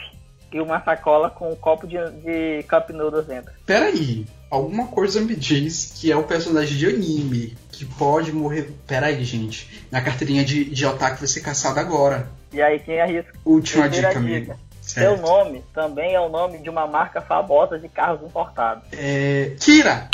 [0.53, 3.53] e uma sacola com um copo de, de cup noodles dentro.
[3.67, 8.71] Peraí, alguma coisa me diz que é o personagem de anime que pode morrer.
[8.87, 9.85] Peraí, gente.
[9.91, 12.29] Na carteirinha de, de otaku vai ser caçado agora.
[12.53, 13.33] E aí quem arrisca?
[13.45, 14.35] Última Primeira dica, dica.
[14.35, 14.61] amigo.
[14.81, 15.23] Seu Certo.
[15.23, 18.85] nome também é o nome de uma marca famosa de carros importados.
[18.93, 19.57] É.
[19.59, 20.09] Kira!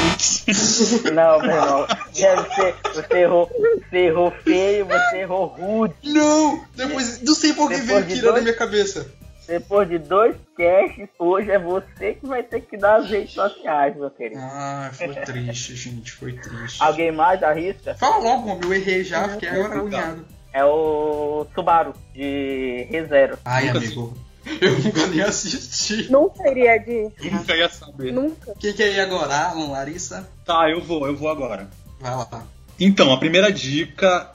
[1.14, 1.86] Não, meu irmão.
[2.14, 2.74] Deve ser.
[2.94, 3.50] Você errou,
[3.90, 5.94] você errou feio, você errou rude.
[6.04, 6.64] Não!
[6.74, 7.22] Depois.
[7.22, 9.06] Não sei por que Depois veio na dois- minha cabeça.
[9.46, 13.96] Depois de dois casts, hoje é você que vai ter que dar as redes sociais,
[13.96, 14.40] meu querido.
[14.40, 16.12] Ah, foi triste, gente.
[16.12, 16.80] Foi triste.
[16.80, 17.96] Alguém mais arrisca?
[17.96, 18.60] Fala logo, homem.
[18.62, 20.24] Eu errei já, fiquei agora agoniado.
[20.52, 23.38] É o Subaru, de ReZero.
[23.44, 24.16] Ai, Nunca amigo.
[24.60, 26.10] Eu nunca nem assisti.
[26.10, 27.10] Não seria de.
[27.30, 28.12] Nunca ia saber.
[28.12, 28.54] Nunca.
[28.58, 29.34] Quem quer ir agora?
[29.34, 30.28] Alan, Larissa?
[30.44, 31.68] Tá, eu vou, eu vou agora.
[32.00, 32.46] Vai lá.
[32.78, 34.30] Então, a primeira dica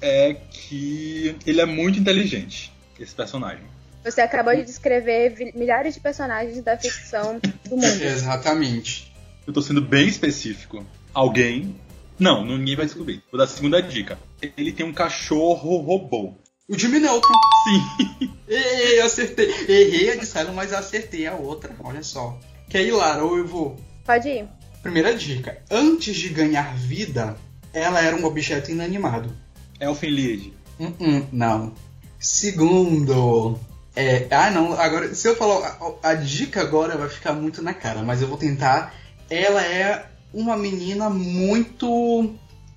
[0.00, 3.64] é que ele é muito inteligente, esse personagem.
[4.04, 7.84] Você acabou de descrever milhares de personagens da ficção do mundo.
[7.84, 9.12] Exatamente.
[9.46, 10.84] Eu tô sendo bem específico.
[11.12, 11.74] Alguém.
[12.18, 13.22] Não, ninguém vai descobrir.
[13.30, 14.18] Vou dar a segunda dica.
[14.56, 16.34] Ele tem um cachorro robô.
[16.70, 17.32] O Jimmy Neutron.
[17.64, 18.30] Sim.
[18.46, 19.50] Ei, acertei.
[19.66, 21.74] Errei a de Silent, mas acertei a outra.
[21.82, 22.38] Olha só.
[22.68, 23.80] Quer ir, Lara, ou eu vou?
[24.04, 24.46] Pode ir.
[24.82, 25.62] Primeira dica.
[25.70, 27.38] Antes de ganhar vida,
[27.72, 29.34] ela era um objeto inanimado.
[29.80, 30.52] Elfen Lied.
[30.78, 31.72] Hum, hum, não.
[32.20, 33.58] Segundo.
[33.96, 34.74] É, ah, não.
[34.74, 35.78] Agora, se eu falar.
[36.02, 38.94] A, a dica agora vai ficar muito na cara, mas eu vou tentar.
[39.30, 42.34] Ela é uma menina muito.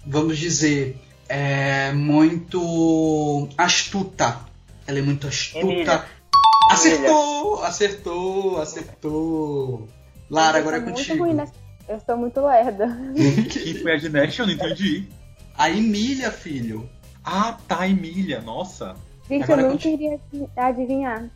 [0.08, 0.98] Vamos dizer.
[1.32, 1.92] É.
[1.94, 3.48] Muito.
[3.58, 4.40] astuta.
[4.88, 5.60] Ela é muito astuta.
[5.66, 6.04] Emília.
[6.72, 7.64] Acertou!
[7.64, 8.62] Acertou!
[8.62, 9.88] Acertou!
[10.30, 11.24] Lara, agora é contigo.
[11.24, 11.54] ruim nessa-
[11.88, 12.88] Eu estou muito lerda.
[13.52, 14.40] Quem foi a Ginette?
[14.40, 15.08] Eu não entendi.
[15.58, 16.90] A Emília, filho.
[17.24, 18.42] Ah, tá, Emília.
[18.42, 18.96] Nossa.
[19.30, 19.98] Gente, Agora eu não contigo.
[19.98, 20.20] queria
[20.58, 21.30] adivinhar.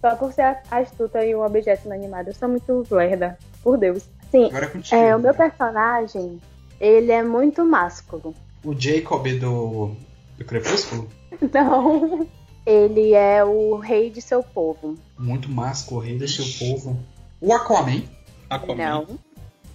[0.00, 2.30] Só por ser astuta e um objeto inanimado.
[2.30, 3.38] Eu sou muito lerda.
[3.62, 4.02] Por Deus.
[4.30, 4.96] Sim, Agora é contigo.
[5.00, 6.40] é, o meu personagem,
[6.80, 8.34] ele é muito másculo.
[8.64, 9.92] O Jacob do.
[10.38, 11.08] do Crepúsculo?
[11.52, 12.26] Não.
[12.64, 14.96] Ele é o rei de seu povo.
[15.18, 16.96] Muito másculo, rei do seu povo.
[17.40, 18.02] O Aquaman.
[18.48, 18.76] Aquaman.
[18.76, 19.18] Não.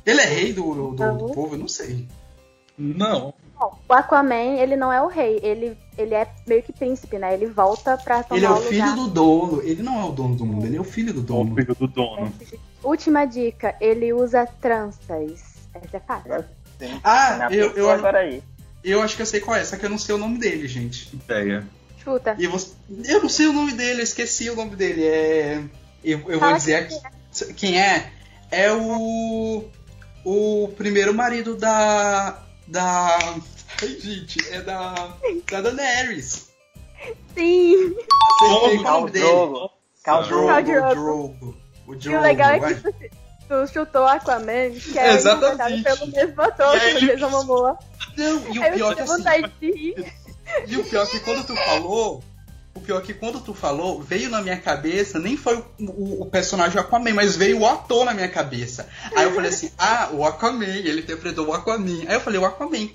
[0.06, 1.56] Ele é rei do, do, do povo?
[1.56, 2.08] Eu não sei.
[2.78, 3.34] Não.
[3.60, 7.34] Bom, O Aquaman, ele não é o rei, ele, ele é meio que príncipe, né?
[7.34, 8.70] Ele volta pra tomar Ele é o lugar.
[8.70, 9.62] filho do dono.
[9.64, 11.56] Ele não é o dono do mundo, ele é o filho do O dono.
[11.56, 12.32] filho do dono.
[12.84, 15.68] Última dica, ele usa tranças.
[15.74, 16.46] Essa é fácil.
[17.04, 18.42] Ah, Na eu, eu, agora aí.
[18.84, 20.68] Eu acho que eu sei qual é, só que eu não sei o nome dele,
[20.68, 21.14] gente.
[21.14, 21.66] Ideia.
[22.04, 22.36] Chuta.
[22.40, 22.74] E você,
[23.06, 25.04] eu não sei o nome dele, eu esqueci o nome dele.
[25.06, 25.62] É.
[26.04, 26.96] Eu, eu vou dizer aqui.
[27.56, 28.12] Quem é?
[28.50, 29.66] É o.
[30.24, 32.40] O primeiro marido da.
[32.68, 33.18] Da.
[33.82, 34.94] Ai, gente, é da.
[35.50, 36.48] Da Daenerys.
[37.36, 37.96] Sim!
[38.42, 39.26] É o nome dele?
[39.26, 39.70] Drogo.
[40.04, 40.82] Khal Drogo, Drogo.
[40.82, 41.58] Khal Drogo.
[41.86, 42.18] O E Drogo.
[42.18, 42.94] o legal é que tu,
[43.48, 45.84] tu chutou Aquaman, que é Exatamente.
[45.84, 47.78] pelo mesmo ator, E pelo mesmo Momoa.
[48.18, 49.94] Não, e o pior que assim.
[50.68, 52.24] E o pior que quando tu falou,
[52.74, 56.26] o pior que quando tu falou, veio na minha cabeça, nem foi o, o- o
[56.26, 58.88] personagem Aquaman, mas veio o ator na minha cabeça.
[59.16, 62.06] Aí eu falei assim, ah, o Aquaman, ele interpretou o Aquaman.
[62.08, 62.90] Aí eu falei, o Aquaman.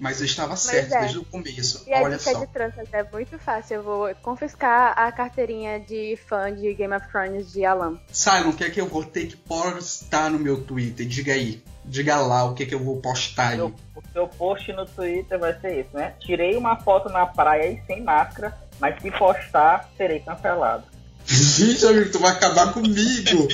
[0.00, 1.00] Mas eu estava certo é.
[1.00, 1.82] desde o começo.
[1.84, 2.38] E a Olha dica só.
[2.38, 3.74] de tranças é muito fácil.
[3.78, 7.98] Eu vou confiscar a carteirinha de fã de Game of Thrones de Alan.
[8.12, 11.04] Simon, o que é que eu vou ter que postar no meu Twitter?
[11.04, 11.64] Diga aí.
[11.88, 13.60] Diga lá o que que eu vou postar aí.
[13.60, 13.72] O
[14.12, 16.12] seu post no Twitter vai ser isso, né?
[16.20, 20.84] Tirei uma foto na praia e sem máscara, mas se postar, serei cancelado.
[21.24, 23.48] Gente, amigo, tu vai acabar comigo.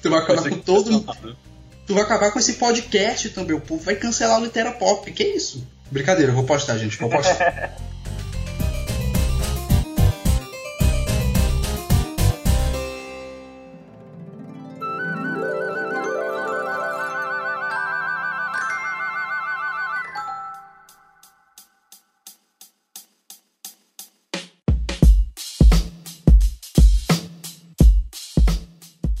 [0.00, 1.36] Tu vai acabar com todo cancelado.
[1.86, 3.56] Tu vai acabar com esse podcast também.
[3.56, 5.10] O povo vai cancelar o Litera Pop.
[5.10, 5.66] Que isso?
[5.90, 6.96] Brincadeira, eu vou postar, gente.
[6.98, 7.74] Vou postar.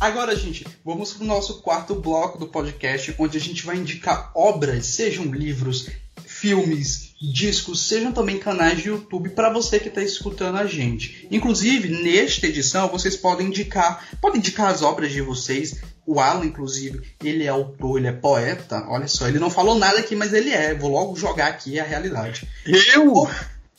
[0.02, 4.32] Agora, gente, vamos para o nosso quarto bloco do podcast, onde a gente vai indicar
[4.34, 5.90] obras, sejam livros,
[6.26, 11.28] filmes, discos, sejam também canais de YouTube para você que está escutando a gente.
[11.30, 15.80] Inclusive, nesta edição, vocês podem indicar, podem indicar as obras de vocês.
[16.04, 18.84] O Alan, inclusive, ele é autor, ele é poeta.
[18.88, 20.74] Olha só, ele não falou nada aqui, mas ele é.
[20.74, 22.48] Vou logo jogar aqui a realidade.
[22.92, 23.30] Eu?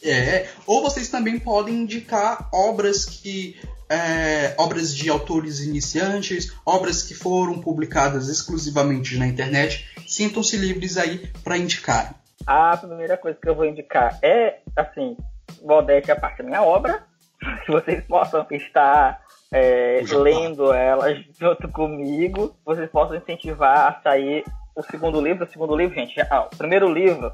[0.02, 0.48] É.
[0.66, 3.58] Ou vocês também podem indicar obras que
[3.90, 9.88] é, obras de autores iniciantes, obras que foram publicadas exclusivamente na internet.
[10.08, 12.16] Sintam-se livres aí para indicar.
[12.46, 15.16] A primeira coisa que eu vou indicar é, assim,
[15.62, 17.04] modéstia a parte da minha obra,
[17.66, 19.22] que vocês possam estar
[19.52, 24.44] é, lendo ela junto comigo, vocês possam incentivar a sair
[24.76, 25.46] o segundo livro.
[25.46, 27.32] O segundo livro, gente, ah, o primeiro livro,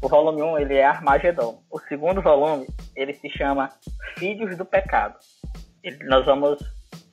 [0.00, 1.60] o volume 1, ele é Armagedon.
[1.70, 3.70] O segundo volume, ele se chama
[4.16, 5.16] Filhos do Pecado.
[6.04, 6.58] Nós vamos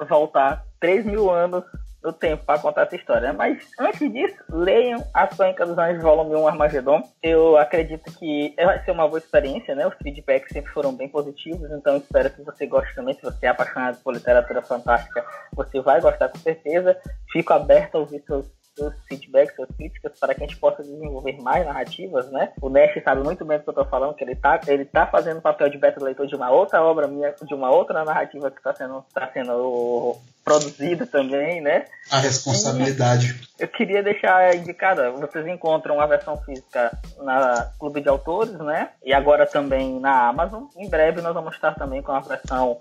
[0.07, 1.63] voltar 3 mil anos
[2.03, 3.29] do tempo para contar essa história.
[3.29, 3.31] Né?
[3.31, 7.01] Mas antes disso, leiam As Crônicas dos Anjos Volume 1 Armagedon.
[7.23, 9.87] Eu acredito que vai ser uma boa experiência, né?
[9.87, 13.15] Os feedbacks sempre foram bem positivos, então espero que você goste também.
[13.15, 16.97] Se você é apaixonado por literatura fantástica, você vai gostar com certeza.
[17.31, 21.39] Fico aberto a ouvir seus seus feedbacks, suas críticas, para que a gente possa desenvolver
[21.41, 22.51] mais narrativas, né?
[22.61, 25.05] O Nash sabe muito bem do que eu estou falando, que ele está ele tá
[25.05, 28.57] fazendo papel de beta leitor de uma outra obra minha, de uma outra narrativa que
[28.57, 31.85] está sendo, tá sendo produzida também, né?
[32.11, 33.39] A responsabilidade.
[33.59, 38.89] E eu queria deixar indicada, vocês encontram a versão física na Clube de Autores, né?
[39.03, 40.65] E agora também na Amazon.
[40.75, 42.79] Em breve nós vamos estar também com a versão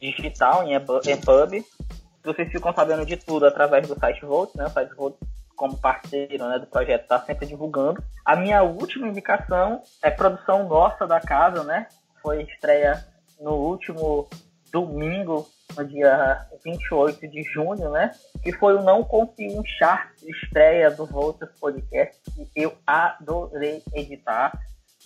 [0.00, 1.64] digital em EPUB
[2.24, 4.66] vocês ficam sabendo de tudo através do site Volt, né?
[4.66, 5.14] O site Volt,
[5.56, 8.02] como parceiro né, do projeto, está sempre divulgando.
[8.24, 11.86] A minha última indicação é produção nossa da casa, né?
[12.22, 13.04] Foi estreia
[13.40, 14.28] no último
[14.72, 15.46] domingo,
[15.76, 18.12] no dia 28 de junho, né?
[18.42, 24.52] Que foi o Não Confio Chart de estreia do Voltas Podcast, que eu adorei editar.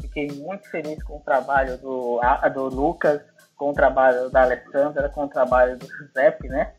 [0.00, 2.20] Fiquei muito feliz com o trabalho do,
[2.52, 3.22] do Lucas,
[3.56, 6.74] com o trabalho da Alessandra, com o trabalho do Giuseppe, né?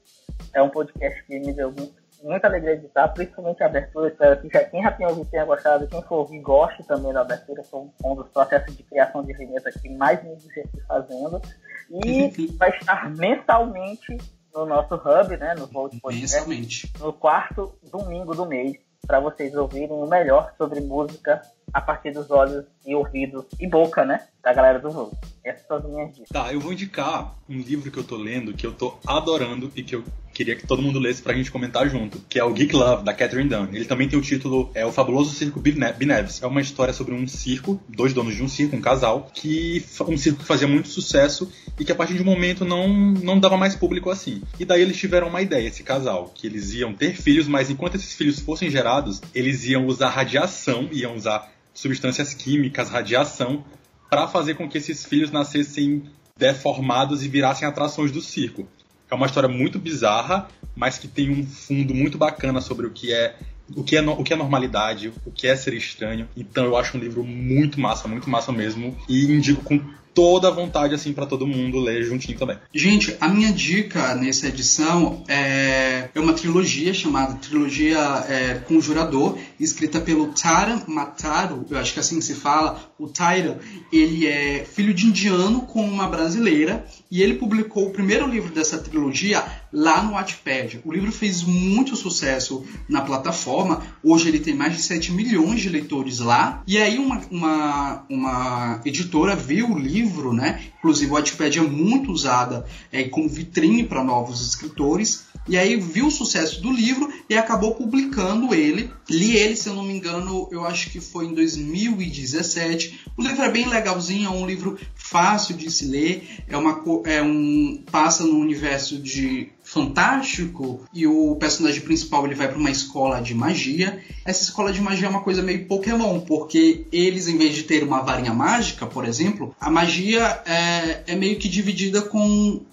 [0.54, 4.10] É um podcast que me deu muito, muita alegria de estar, principalmente a abertura.
[4.10, 7.22] Espero que já, quem já tenha ouvido tenha gostado, quem for ouvir goste também da
[7.22, 7.64] abertura.
[7.64, 11.42] Foi um dos processos de criação de vinheta que mais me diverti fazendo.
[11.90, 14.18] E vai estar mensalmente
[14.54, 15.56] no nosso hub, né?
[15.56, 16.36] No Volt Podcast.
[16.36, 16.94] Mensalmente.
[17.00, 21.42] No quarto domingo do mês, para vocês ouvirem o melhor sobre música
[21.74, 24.28] a partir dos olhos e ouvidos e boca, né?
[24.44, 25.14] Da galera do Volt.
[25.44, 26.30] Essas são as minhas dicas.
[26.30, 29.84] Tá, eu vou indicar um livro que eu tô lendo, que eu tô adorando e
[29.84, 30.04] que eu
[30.38, 33.12] queria que todo mundo lesse pra gente comentar junto, que é o Geek Love, da
[33.12, 33.70] Catherine Dunn.
[33.74, 36.44] Ele também tem o título é O Fabuloso Circo Bineves.
[36.44, 40.16] É uma história sobre um circo, dois donos de um circo, um casal, que um
[40.16, 43.58] circo que fazia muito sucesso e que a partir de um momento não, não dava
[43.58, 44.44] mais público assim.
[44.60, 47.96] E daí eles tiveram uma ideia, esse casal, que eles iam ter filhos, mas enquanto
[47.96, 53.66] esses filhos fossem gerados, eles iam usar radiação, iam usar substâncias químicas, radiação,
[54.08, 56.04] para fazer com que esses filhos nascessem
[56.38, 58.68] deformados e virassem atrações do circo.
[59.10, 63.14] É uma história muito bizarra, mas que tem um fundo muito bacana sobre o que
[63.14, 63.36] é
[63.76, 66.28] o que é, o que é normalidade, o que é ser estranho.
[66.38, 68.98] Então eu acho um livro muito massa, muito massa mesmo.
[69.10, 69.80] E indico com
[70.18, 72.58] toda a vontade, assim, para todo mundo ler juntinho também.
[72.74, 80.28] Gente, a minha dica nessa edição é, uma trilogia chamada Trilogia é, Conjurador, escrita pelo
[80.28, 82.88] Tara Mataro, eu acho que é assim se fala.
[82.98, 83.60] O Tyra,
[83.94, 88.78] ele é filho de indiano com uma brasileira e ele publicou o primeiro livro dessa
[88.80, 90.82] trilogia lá no Wattpad.
[90.84, 95.70] O livro fez muito sucesso na plataforma, hoje ele tem mais de 7 milhões de
[95.70, 96.64] leitores lá.
[96.66, 100.62] E aí uma, uma, uma editora viu o livro livro, né?
[100.80, 105.26] Inclusive o Wattpad é muito usada é, como vitrine para novos escritores.
[105.48, 108.92] E aí viu o sucesso do livro e acabou publicando ele.
[109.10, 113.00] Li ele, se eu não me engano, eu acho que foi em 2017.
[113.16, 116.28] O livro é bem legalzinho, é um livro fácil de se ler.
[116.48, 122.48] É, uma, é um passa no universo de fantástico e o personagem principal ele vai
[122.48, 124.02] para uma escola de magia.
[124.26, 127.84] Essa escola de magia é uma coisa meio Pokémon, porque eles, em vez de ter
[127.84, 132.20] uma varinha mágica, por exemplo, a magia é, é meio que dividida com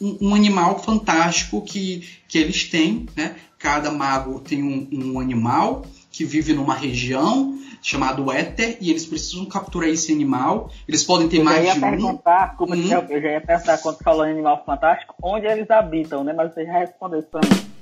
[0.00, 3.36] um, um, animal fantástico que, que eles têm, né?
[3.59, 9.45] Cada mago tem um, um animal que vive numa região chamado Éter e eles precisam
[9.47, 10.71] capturar esse animal.
[10.87, 12.73] Eles podem ter eu mais já de ia perguntar, um.
[12.73, 13.07] Hum.
[13.11, 16.33] Eu já ia perguntar quando falou em animal fantástico, onde eles habitam, né?
[16.33, 17.75] Mas você já respondeu isso pra mim.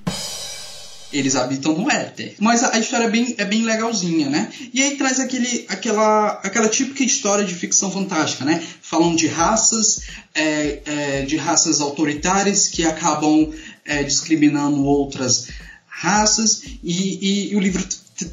[1.12, 2.35] Eles habitam no éter.
[2.41, 4.51] Mas a, a, história é bem, é bem legalzinha, né?
[4.72, 8.64] E aí traz aquele, aquela, aquela típica história de ficção fantástica, né?
[8.80, 13.53] Falam de raças, é, é, de raças autoritárias que acabam
[13.85, 15.49] é, discriminando outras
[15.87, 17.87] raças e, e, e o livro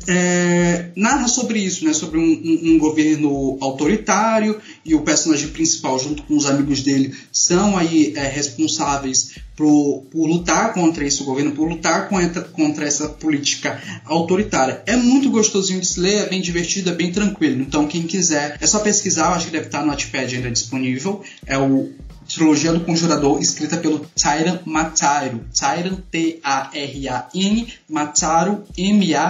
[0.08, 1.94] é, narra sobre isso, né?
[1.94, 7.14] sobre um, um, um, governo autoritário e o personagem principal, junto com os amigos dele,
[7.32, 13.10] são aí é, responsáveis por, por, lutar contra esse governo, por lutar contra, contra essa
[13.10, 14.82] política autoritária.
[14.86, 17.62] É muito gostosinho de se ler, é bem divertido, é bem tranquilo.
[17.62, 21.22] Então, quem quiser, é só pesquisar, acho que deve estar no Notepad ainda disponível.
[21.46, 21.92] É o
[22.30, 25.42] Trilogia do Conjurador, escrita pelo Tyran Mataro.
[25.52, 29.30] Tyran, T-A-R-A-N, Mataro, M-A-T-H-A-R-U.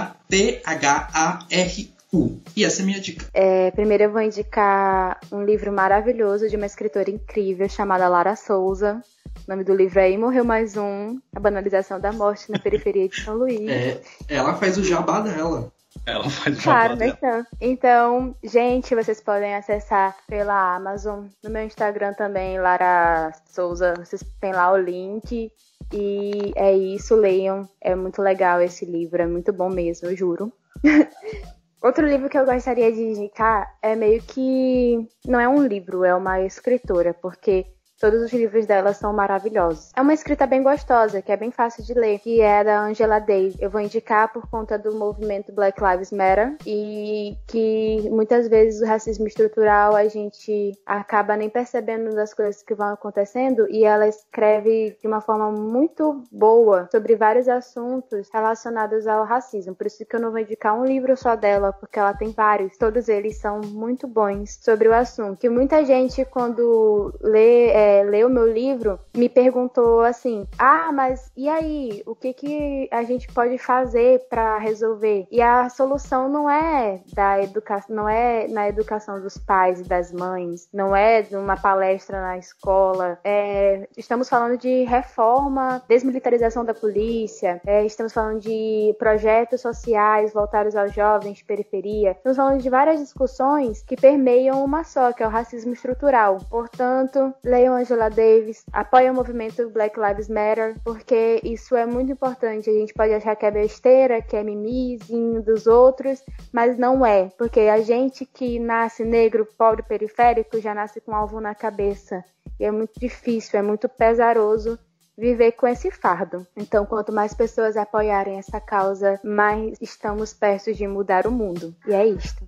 [2.54, 3.26] E essa é a minha dica.
[3.32, 9.02] É, primeiro eu vou indicar um livro maravilhoso de uma escritora incrível chamada Lara Souza.
[9.46, 13.08] O nome do livro é E Morreu Mais Um, A Banalização da Morte na Periferia
[13.08, 13.68] de São Luís.
[13.68, 15.72] É, ela faz o jabá dela.
[16.06, 17.02] Ela faz o Claro?
[17.02, 17.46] Então.
[17.60, 21.26] então, gente, vocês podem acessar pela Amazon.
[21.42, 23.94] No meu Instagram também, Lara Souza.
[23.94, 25.52] Vocês têm lá o link.
[25.92, 27.68] E é isso, leiam.
[27.80, 30.52] É muito legal esse livro, é muito bom mesmo, eu juro.
[31.82, 35.08] Outro livro que eu gostaria de indicar é meio que.
[35.26, 37.66] Não é um livro, é uma escritora, porque
[38.00, 39.90] Todos os livros dela são maravilhosos.
[39.94, 43.18] É uma escrita bem gostosa, que é bem fácil de ler, que é da Angela
[43.18, 43.60] Davis.
[43.60, 48.86] Eu vou indicar por conta do movimento Black Lives Matter e que muitas vezes o
[48.86, 54.96] racismo estrutural a gente acaba nem percebendo das coisas que vão acontecendo e ela escreve
[54.98, 59.74] de uma forma muito boa sobre vários assuntos relacionados ao racismo.
[59.74, 62.78] Por isso que eu não vou indicar um livro só dela, porque ela tem vários.
[62.78, 65.38] Todos eles são muito bons sobre o assunto.
[65.38, 71.30] Que muita gente quando lê é, é, leu meu livro, me perguntou assim: ah, mas
[71.36, 72.02] e aí?
[72.06, 75.26] O que, que a gente pode fazer para resolver?
[75.30, 80.12] E a solução não é da educação, não é na educação dos pais e das
[80.12, 83.18] mães, não é de uma palestra na escola.
[83.24, 90.76] É, estamos falando de reforma, desmilitarização da polícia, é, estamos falando de projetos sociais voltados
[90.76, 92.12] aos jovens de periferia.
[92.12, 96.38] Estamos falando de várias discussões que permeiam uma só, que é o racismo estrutural.
[96.48, 102.68] Portanto, leiam Angela Davis, apoia o movimento Black Lives Matter, porque isso é muito importante.
[102.68, 106.22] A gente pode achar que é besteira, que é mimizinho dos outros,
[106.52, 111.40] mas não é, porque a gente que nasce negro, pobre, periférico, já nasce com alvo
[111.40, 112.22] na cabeça.
[112.58, 114.78] E é muito difícil, é muito pesaroso
[115.16, 116.46] viver com esse fardo.
[116.56, 121.74] Então, quanto mais pessoas apoiarem essa causa, mais estamos perto de mudar o mundo.
[121.86, 122.46] E é isto.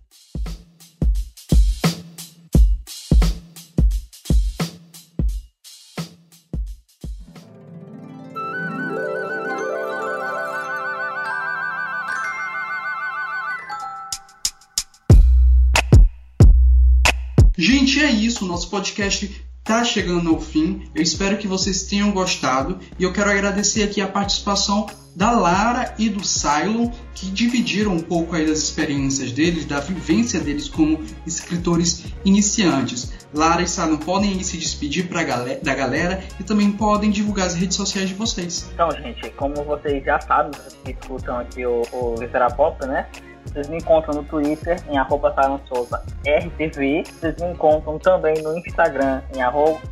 [18.33, 18.47] Isso.
[18.47, 20.91] Nosso podcast está chegando ao fim.
[20.95, 25.95] Eu espero que vocês tenham gostado e eu quero agradecer aqui a participação da Lara
[25.99, 31.05] e do Cylon, que dividiram um pouco aí das experiências deles, da vivência deles como
[31.27, 33.13] escritores iniciantes.
[33.35, 37.55] Lara e Cylon podem se despedir pra galera, da galera e também podem divulgar as
[37.55, 38.71] redes sociais de vocês.
[38.73, 42.15] Então, gente, como vocês já sabem, vocês que escutam aqui o, o
[42.57, 43.07] Pop, né?
[43.47, 45.35] Vocês me encontram no Twitter em arroba
[46.25, 47.05] RTV.
[47.05, 49.83] Vocês me encontram também no Instagram em arroba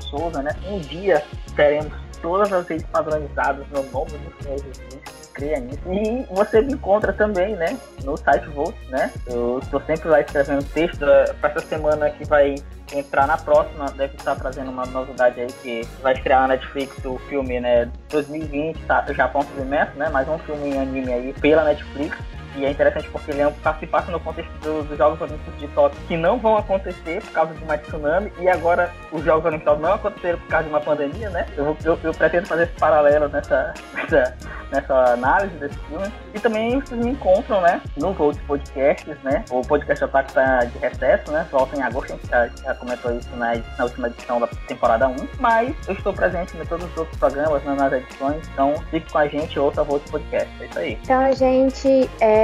[0.00, 0.50] Souza, né?
[0.66, 1.22] Um dia
[1.54, 5.19] teremos todas as redes padronizadas no nome do Senhor Jesus.
[5.40, 5.80] Nisso.
[5.90, 7.78] E você me encontra também, né?
[8.04, 9.10] No site Volt, né?
[9.26, 11.04] Eu estou sempre lá escrevendo texto.
[11.04, 12.56] Eh, Para essa semana que vai
[12.92, 17.18] entrar na próxima, deve estar trazendo uma novidade aí que vai estrear na Netflix o
[17.28, 22.16] filme, né, 2020, tá, Japão Submerso, né, mais um filme em anime aí pela Netflix.
[22.56, 26.00] E é interessante porque ele é participasse no contexto do, dos Jogos Olímpicos de Tóquio,
[26.08, 29.94] que não vão acontecer por causa de uma tsunami, e agora os Jogos Olímpicos não
[29.94, 31.46] aconteceram por causa de uma pandemia, né?
[31.56, 34.36] Eu, eu, eu pretendo fazer esse paralelo nessa, nessa,
[34.72, 36.12] nessa análise desse filme.
[36.34, 39.44] E também vocês me encontram, né, no Volt Podcasts, né?
[39.50, 41.46] O podcast Otaku tá de recesso, né?
[41.50, 45.08] Volta em agosto, a gente já, já comentou isso na, na, última edição da temporada
[45.08, 45.16] 1.
[45.38, 49.18] Mas eu estou presente em todos os outros programas, né, nas edições, então fique com
[49.18, 50.48] a gente e ouça Volt Podcast.
[50.60, 50.98] É isso aí.
[51.02, 52.10] Então, gente.
[52.20, 52.39] É...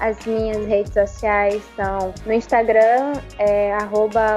[0.00, 3.72] As minhas redes sociais são no Instagram é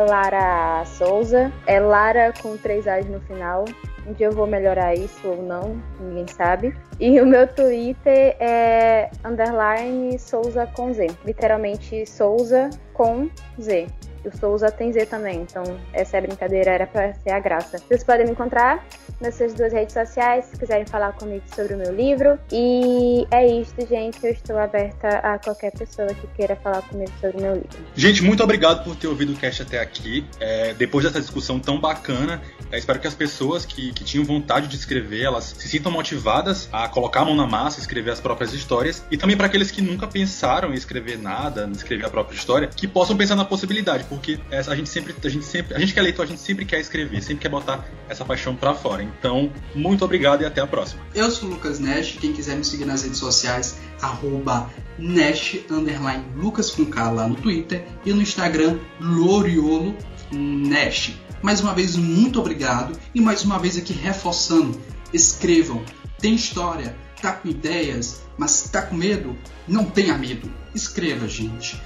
[0.10, 3.66] Lara Souza, é Lara com três A's no final.
[4.08, 6.76] Um dia eu vou melhorar isso ou não, ninguém sabe.
[7.00, 11.08] E o meu Twitter é underline Souza com Z.
[11.24, 13.30] Literalmente Souza com
[13.60, 13.88] Z.
[14.26, 15.64] o Souza tem Z também, então
[15.94, 17.78] essa é brincadeira, era pra ser a graça.
[17.80, 18.86] Vocês podem me encontrar
[19.20, 22.38] nessas duas redes sociais, se quiserem falar comigo sobre o meu livro.
[22.52, 24.24] E é isso, gente.
[24.24, 27.78] Eu estou aberta a qualquer pessoa que queira falar comigo sobre o meu livro.
[27.96, 30.26] Gente, muito obrigado por ter ouvido o cast até aqui.
[30.40, 32.42] É, depois dessa discussão tão bacana,
[32.72, 36.68] é, espero que as pessoas que, que tinham vontade de escrever, elas se sintam motivadas
[36.72, 39.04] a colocar a mão na massa, escrever as próprias histórias.
[39.12, 42.68] E também para aqueles que nunca pensaram em escrever nada, em escrever a própria história,
[42.68, 46.00] que possam pensar na possibilidade, porque a gente sempre, a gente sempre, a gente que
[46.00, 49.02] é leitor, a gente sempre quer escrever, sempre quer botar essa paixão para fora.
[49.02, 51.02] Então, muito obrigado e até a próxima.
[51.16, 56.26] Eu sou o Lucas Nash, quem quiser me seguir nas redes sociais, arroba Nash, underline
[56.36, 59.96] Lucas com K lá no Twitter e no Instagram, Loriolo
[60.30, 61.14] Nash.
[61.42, 64.78] Mais uma vez, muito obrigado e mais uma vez aqui reforçando,
[65.14, 65.86] escrevam,
[66.20, 69.38] tem história, tá com ideias, mas tá com medo?
[69.66, 71.82] Não tenha medo, escreva, gente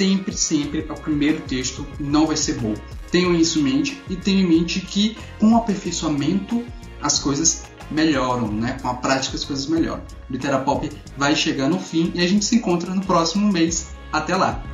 [0.00, 2.72] sempre, sempre é o primeiro texto não vai ser bom.
[3.10, 6.64] Tenham isso em mente e tenham em mente que com o aperfeiçoamento
[7.02, 8.78] as coisas melhoram, né?
[8.80, 10.02] Com a prática as coisas melhoram.
[10.30, 13.90] Litera Literapop vai chegar no fim e a gente se encontra no próximo mês.
[14.10, 14.64] Até lá!